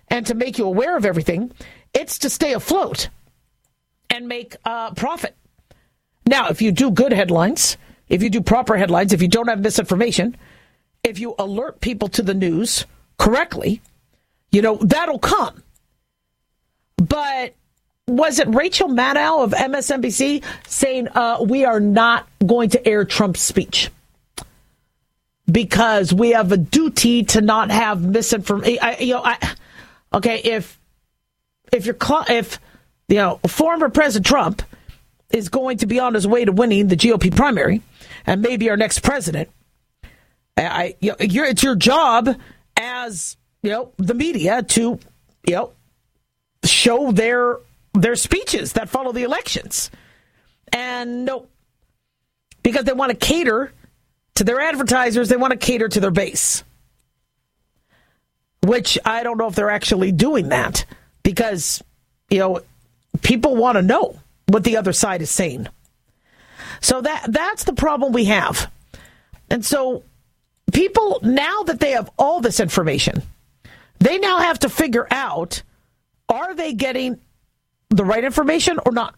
and 0.09 0.25
to 0.27 0.35
make 0.35 0.57
you 0.57 0.65
aware 0.65 0.95
of 0.95 1.05
everything. 1.05 1.51
It's 1.93 2.19
to 2.19 2.29
stay 2.29 2.53
afloat 2.53 3.09
and 4.09 4.27
make 4.27 4.55
uh, 4.65 4.91
profit. 4.93 5.35
Now, 6.25 6.49
if 6.49 6.61
you 6.61 6.71
do 6.71 6.91
good 6.91 7.11
headlines, 7.11 7.77
if 8.09 8.23
you 8.23 8.29
do 8.29 8.41
proper 8.41 8.77
headlines, 8.77 9.13
if 9.13 9.21
you 9.21 9.27
don't 9.27 9.47
have 9.47 9.59
misinformation, 9.59 10.37
if 11.03 11.19
you 11.19 11.35
alert 11.37 11.81
people 11.81 12.07
to 12.09 12.21
the 12.21 12.33
news 12.33 12.85
correctly, 13.17 13.81
you 14.51 14.61
know, 14.61 14.77
that'll 14.77 15.19
come. 15.19 15.63
But 16.97 17.55
was 18.07 18.39
it 18.39 18.47
Rachel 18.53 18.89
Maddow 18.89 19.43
of 19.43 19.51
MSNBC 19.51 20.43
saying 20.67 21.07
uh, 21.09 21.37
we 21.45 21.65
are 21.65 21.79
not 21.79 22.27
going 22.45 22.69
to 22.69 22.87
air 22.87 23.05
Trump's 23.05 23.41
speech 23.41 23.89
because 25.51 26.13
we 26.13 26.31
have 26.31 26.51
a 26.51 26.57
duty 26.57 27.23
to 27.23 27.41
not 27.41 27.71
have 27.71 28.01
misinformation? 28.01 28.77
You 28.99 29.15
know, 29.15 29.23
I, 29.23 29.37
okay, 30.13 30.39
if 30.39 30.79
if 31.71 31.85
you're 31.85 31.97
if 32.29 32.59
you 33.07 33.17
know 33.17 33.39
former 33.47 33.89
President 33.89 34.25
Trump 34.25 34.61
is 35.33 35.49
going 35.49 35.79
to 35.79 35.87
be 35.87 35.99
on 35.99 36.13
his 36.13 36.25
way 36.25 36.45
to 36.45 36.51
winning 36.51 36.87
the 36.87 36.95
GOP 36.95 37.35
primary 37.35 37.81
and 38.25 38.41
maybe 38.41 38.69
our 38.69 38.77
next 38.77 38.99
president, 38.99 39.49
I, 40.55 40.95
you 41.01 41.09
know, 41.09 41.15
it's 41.19 41.63
your 41.63 41.75
job 41.75 42.29
as 42.77 43.37
you 43.61 43.71
know 43.71 43.91
the 43.97 44.13
media 44.13 44.61
to 44.61 44.99
you 45.47 45.53
know 45.53 45.73
show 46.63 47.11
their 47.11 47.57
their 47.93 48.15
speeches 48.15 48.73
that 48.73 48.89
follow 48.89 49.11
the 49.11 49.23
elections, 49.23 49.89
and 50.71 51.25
no, 51.25 51.47
because 52.61 52.85
they 52.85 52.93
want 52.93 53.09
to 53.11 53.17
cater 53.17 53.73
to 54.35 54.43
their 54.43 54.61
advertisers, 54.61 55.29
they 55.29 55.37
want 55.37 55.51
to 55.51 55.57
cater 55.57 55.89
to 55.89 55.99
their 55.99 56.11
base, 56.11 56.63
which 58.61 58.99
I 59.03 59.23
don't 59.23 59.37
know 59.37 59.47
if 59.47 59.55
they're 59.55 59.71
actually 59.71 60.11
doing 60.11 60.49
that 60.49 60.85
because 61.23 61.83
you 62.29 62.37
know 62.37 62.61
people 63.23 63.55
want 63.55 63.77
to 63.77 63.81
know 63.81 64.19
what 64.47 64.63
the 64.63 64.77
other 64.77 64.93
side 64.93 65.21
is 65.21 65.29
saying. 65.29 65.67
So 66.81 67.01
that 67.01 67.25
that's 67.29 67.63
the 67.63 67.73
problem 67.73 68.13
we 68.13 68.25
have. 68.25 68.71
And 69.49 69.65
so 69.65 70.03
people 70.71 71.19
now 71.23 71.63
that 71.63 71.79
they 71.79 71.91
have 71.91 72.09
all 72.17 72.41
this 72.41 72.59
information, 72.59 73.21
they 73.99 74.17
now 74.17 74.39
have 74.39 74.59
to 74.59 74.69
figure 74.69 75.07
out 75.11 75.61
are 76.29 76.55
they 76.55 76.73
getting 76.73 77.19
the 77.89 78.03
right 78.03 78.23
information 78.23 78.79
or 78.85 78.91
not? 78.91 79.15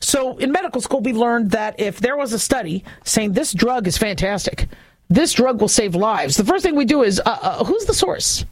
So 0.00 0.36
in 0.38 0.52
medical 0.52 0.80
school 0.80 1.00
we 1.00 1.12
learned 1.12 1.50
that 1.50 1.80
if 1.80 2.00
there 2.00 2.16
was 2.16 2.32
a 2.32 2.38
study 2.38 2.84
saying 3.04 3.32
this 3.32 3.52
drug 3.52 3.86
is 3.86 3.98
fantastic, 3.98 4.68
this 5.08 5.32
drug 5.32 5.60
will 5.60 5.68
save 5.68 5.94
lives. 5.94 6.36
The 6.36 6.44
first 6.44 6.64
thing 6.64 6.74
we 6.74 6.84
do 6.84 7.02
is 7.02 7.20
uh, 7.20 7.38
uh, 7.42 7.64
who's 7.64 7.84
the 7.84 7.94
source? 7.94 8.44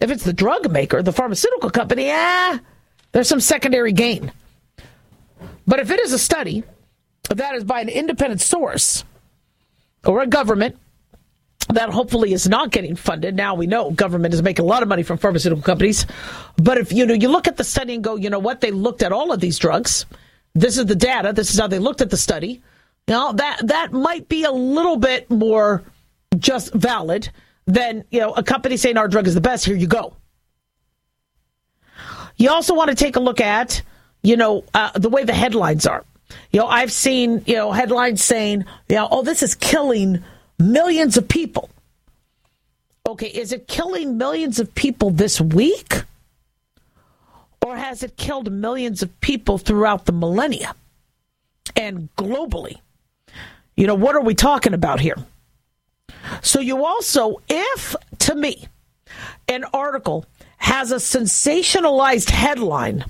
If 0.00 0.10
it's 0.10 0.24
the 0.24 0.32
drug 0.32 0.70
maker, 0.70 1.02
the 1.02 1.12
pharmaceutical 1.12 1.70
company, 1.70 2.10
ah, 2.10 2.60
there's 3.12 3.28
some 3.28 3.40
secondary 3.40 3.92
gain. 3.92 4.32
But 5.66 5.80
if 5.80 5.90
it 5.90 6.00
is 6.00 6.12
a 6.12 6.18
study 6.18 6.64
that 7.28 7.54
is 7.54 7.64
by 7.64 7.80
an 7.80 7.88
independent 7.88 8.40
source 8.40 9.04
or 10.04 10.22
a 10.22 10.26
government 10.26 10.76
that 11.68 11.90
hopefully 11.90 12.32
is 12.32 12.48
not 12.48 12.70
getting 12.70 12.94
funded. 12.94 13.34
Now 13.34 13.54
we 13.54 13.66
know 13.66 13.90
government 13.90 14.34
is 14.34 14.42
making 14.42 14.64
a 14.64 14.68
lot 14.68 14.82
of 14.82 14.88
money 14.88 15.02
from 15.02 15.18
pharmaceutical 15.18 15.62
companies. 15.62 16.06
But 16.56 16.78
if 16.78 16.92
you 16.92 17.04
know 17.06 17.14
you 17.14 17.28
look 17.28 17.48
at 17.48 17.56
the 17.56 17.64
study 17.64 17.94
and 17.94 18.04
go, 18.04 18.16
you 18.16 18.30
know 18.30 18.38
what, 18.38 18.60
they 18.60 18.70
looked 18.70 19.02
at 19.02 19.12
all 19.12 19.32
of 19.32 19.40
these 19.40 19.58
drugs. 19.58 20.06
This 20.54 20.78
is 20.78 20.86
the 20.86 20.94
data. 20.94 21.32
This 21.32 21.52
is 21.52 21.58
how 21.58 21.66
they 21.66 21.78
looked 21.78 22.00
at 22.00 22.10
the 22.10 22.16
study. 22.16 22.62
Now 23.08 23.32
that 23.32 23.66
that 23.66 23.92
might 23.92 24.28
be 24.28 24.44
a 24.44 24.52
little 24.52 24.96
bit 24.96 25.28
more 25.30 25.82
just 26.38 26.72
valid 26.72 27.28
than 27.66 28.04
you 28.10 28.20
know 28.20 28.32
a 28.32 28.42
company 28.42 28.76
saying 28.76 28.96
our 28.96 29.08
drug 29.08 29.26
is 29.26 29.34
the 29.34 29.40
best. 29.40 29.64
Here 29.64 29.76
you 29.76 29.88
go. 29.88 30.14
You 32.36 32.50
also 32.50 32.74
want 32.74 32.90
to 32.90 32.94
take 32.94 33.16
a 33.16 33.20
look 33.20 33.40
at 33.40 33.82
you 34.22 34.36
know 34.36 34.64
uh, 34.74 34.90
the 34.98 35.08
way 35.08 35.24
the 35.24 35.34
headlines 35.34 35.86
are. 35.86 36.04
You 36.50 36.60
know, 36.60 36.66
I've 36.66 36.92
seen, 36.92 37.42
you 37.46 37.54
know, 37.54 37.72
headlines 37.72 38.22
saying, 38.22 38.64
you 38.88 38.96
know, 38.96 39.08
oh, 39.10 39.22
this 39.22 39.42
is 39.42 39.54
killing 39.54 40.24
millions 40.58 41.16
of 41.16 41.28
people. 41.28 41.70
Okay, 43.06 43.28
is 43.28 43.52
it 43.52 43.68
killing 43.68 44.18
millions 44.18 44.58
of 44.58 44.74
people 44.74 45.10
this 45.10 45.40
week? 45.40 46.02
Or 47.64 47.76
has 47.76 48.02
it 48.02 48.16
killed 48.16 48.50
millions 48.50 49.02
of 49.02 49.20
people 49.20 49.58
throughout 49.58 50.06
the 50.06 50.12
millennia 50.12 50.74
and 51.76 52.08
globally? 52.16 52.76
You 53.76 53.86
know, 53.86 53.94
what 53.94 54.16
are 54.16 54.22
we 54.22 54.34
talking 54.34 54.74
about 54.74 55.00
here? 55.00 55.16
So, 56.42 56.60
you 56.60 56.84
also, 56.84 57.40
if 57.48 57.94
to 58.20 58.34
me, 58.34 58.66
an 59.48 59.64
article 59.72 60.26
has 60.58 60.90
a 60.90 60.96
sensationalized 60.96 62.30
headline, 62.30 63.04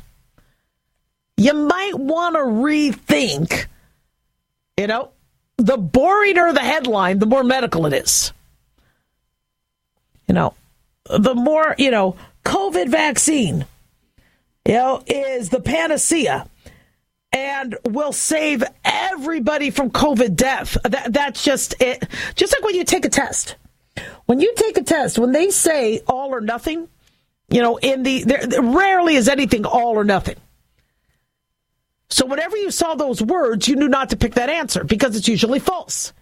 you 1.36 1.52
might 1.52 1.94
want 1.94 2.34
to 2.34 2.40
rethink, 2.40 3.66
you 4.78 4.86
know, 4.86 5.10
the 5.58 5.76
boringer 5.76 6.52
the 6.52 6.60
headline, 6.60 7.18
the 7.18 7.26
more 7.26 7.44
medical 7.44 7.86
it 7.86 7.92
is. 7.92 8.32
You 10.28 10.34
know, 10.34 10.54
the 11.04 11.34
more, 11.34 11.74
you 11.78 11.90
know, 11.90 12.16
COVID 12.44 12.88
vaccine, 12.88 13.64
you 14.66 14.74
know, 14.74 15.02
is 15.06 15.50
the 15.50 15.60
panacea 15.60 16.48
and 17.32 17.76
will 17.84 18.12
save 18.12 18.64
everybody 18.84 19.70
from 19.70 19.90
COVID 19.90 20.36
death. 20.36 20.76
That, 20.84 21.12
that's 21.12 21.44
just 21.44 21.74
it. 21.80 22.08
Just 22.34 22.52
like 22.52 22.64
when 22.64 22.74
you 22.74 22.84
take 22.84 23.04
a 23.04 23.10
test. 23.10 23.56
When 24.26 24.40
you 24.40 24.52
take 24.56 24.76
a 24.76 24.82
test, 24.82 25.18
when 25.18 25.32
they 25.32 25.50
say 25.50 26.00
all 26.08 26.34
or 26.34 26.40
nothing, 26.40 26.88
you 27.48 27.62
know, 27.62 27.76
in 27.76 28.02
the, 28.02 28.24
there, 28.24 28.62
rarely 28.62 29.14
is 29.14 29.28
anything 29.28 29.64
all 29.64 29.96
or 29.96 30.04
nothing. 30.04 30.36
So 32.08 32.26
whenever 32.26 32.56
you 32.56 32.70
saw 32.70 32.94
those 32.94 33.20
words, 33.22 33.68
you 33.68 33.76
knew 33.76 33.88
not 33.88 34.10
to 34.10 34.16
pick 34.16 34.34
that 34.34 34.48
answer 34.48 34.84
because 34.84 35.16
it's 35.16 35.28
usually 35.28 35.58
false. 35.58 36.12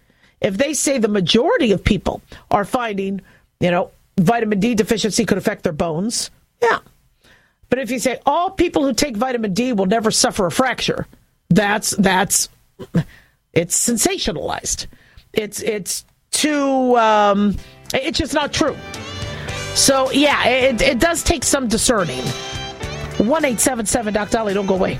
If 0.41 0.57
they 0.57 0.73
say 0.73 0.97
the 0.97 1.07
majority 1.07 1.71
of 1.71 1.83
people 1.83 2.21
are 2.51 2.65
finding, 2.65 3.21
you 3.59 3.71
know, 3.71 3.91
vitamin 4.19 4.59
D 4.59 4.75
deficiency 4.75 5.25
could 5.25 5.37
affect 5.37 5.63
their 5.63 5.73
bones, 5.73 6.31
yeah. 6.61 6.79
But 7.69 7.79
if 7.79 7.91
you 7.91 7.99
say 7.99 8.19
all 8.25 8.51
people 8.51 8.83
who 8.83 8.93
take 8.93 9.17
vitamin 9.17 9.53
D 9.53 9.73
will 9.73 9.85
never 9.85 10.11
suffer 10.11 10.45
a 10.45 10.51
fracture, 10.51 11.07
that's 11.49 11.91
that's 11.91 12.49
it's 13.53 13.89
sensationalized. 13.89 14.87
It's 15.33 15.61
it's 15.61 16.05
too 16.31 16.97
um, 16.97 17.57
it's 17.93 18.17
just 18.17 18.33
not 18.33 18.53
true. 18.53 18.75
So 19.73 20.11
yeah, 20.11 20.47
it, 20.47 20.81
it 20.81 20.99
does 20.99 21.23
take 21.23 21.43
some 21.43 21.67
discerning. 21.67 22.23
One 23.17 23.45
eight 23.45 23.59
seven 23.59 23.85
seven 23.85 24.13
Doc 24.13 24.29
Dolly, 24.29 24.53
don't 24.53 24.67
go 24.67 24.75
away. 24.75 24.99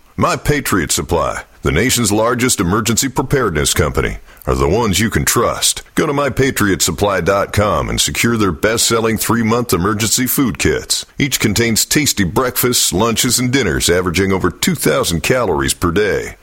My 0.21 0.35
Patriot 0.35 0.91
Supply, 0.91 1.45
the 1.63 1.71
nation's 1.71 2.11
largest 2.11 2.59
emergency 2.59 3.09
preparedness 3.09 3.73
company, 3.73 4.19
are 4.45 4.53
the 4.53 4.69
ones 4.69 4.99
you 4.99 5.09
can 5.09 5.25
trust. 5.25 5.81
Go 5.95 6.05
to 6.05 6.13
mypatriotsupply.com 6.13 7.89
and 7.89 7.99
secure 7.99 8.37
their 8.37 8.51
best 8.51 8.87
selling 8.87 9.17
three 9.17 9.41
month 9.41 9.73
emergency 9.73 10.27
food 10.27 10.59
kits. 10.59 11.07
Each 11.17 11.39
contains 11.39 11.85
tasty 11.85 12.23
breakfasts, 12.23 12.93
lunches, 12.93 13.39
and 13.39 13.51
dinners 13.51 13.89
averaging 13.89 14.31
over 14.31 14.51
2,000 14.51 15.21
calories 15.21 15.73
per 15.73 15.89
day. 15.89 16.35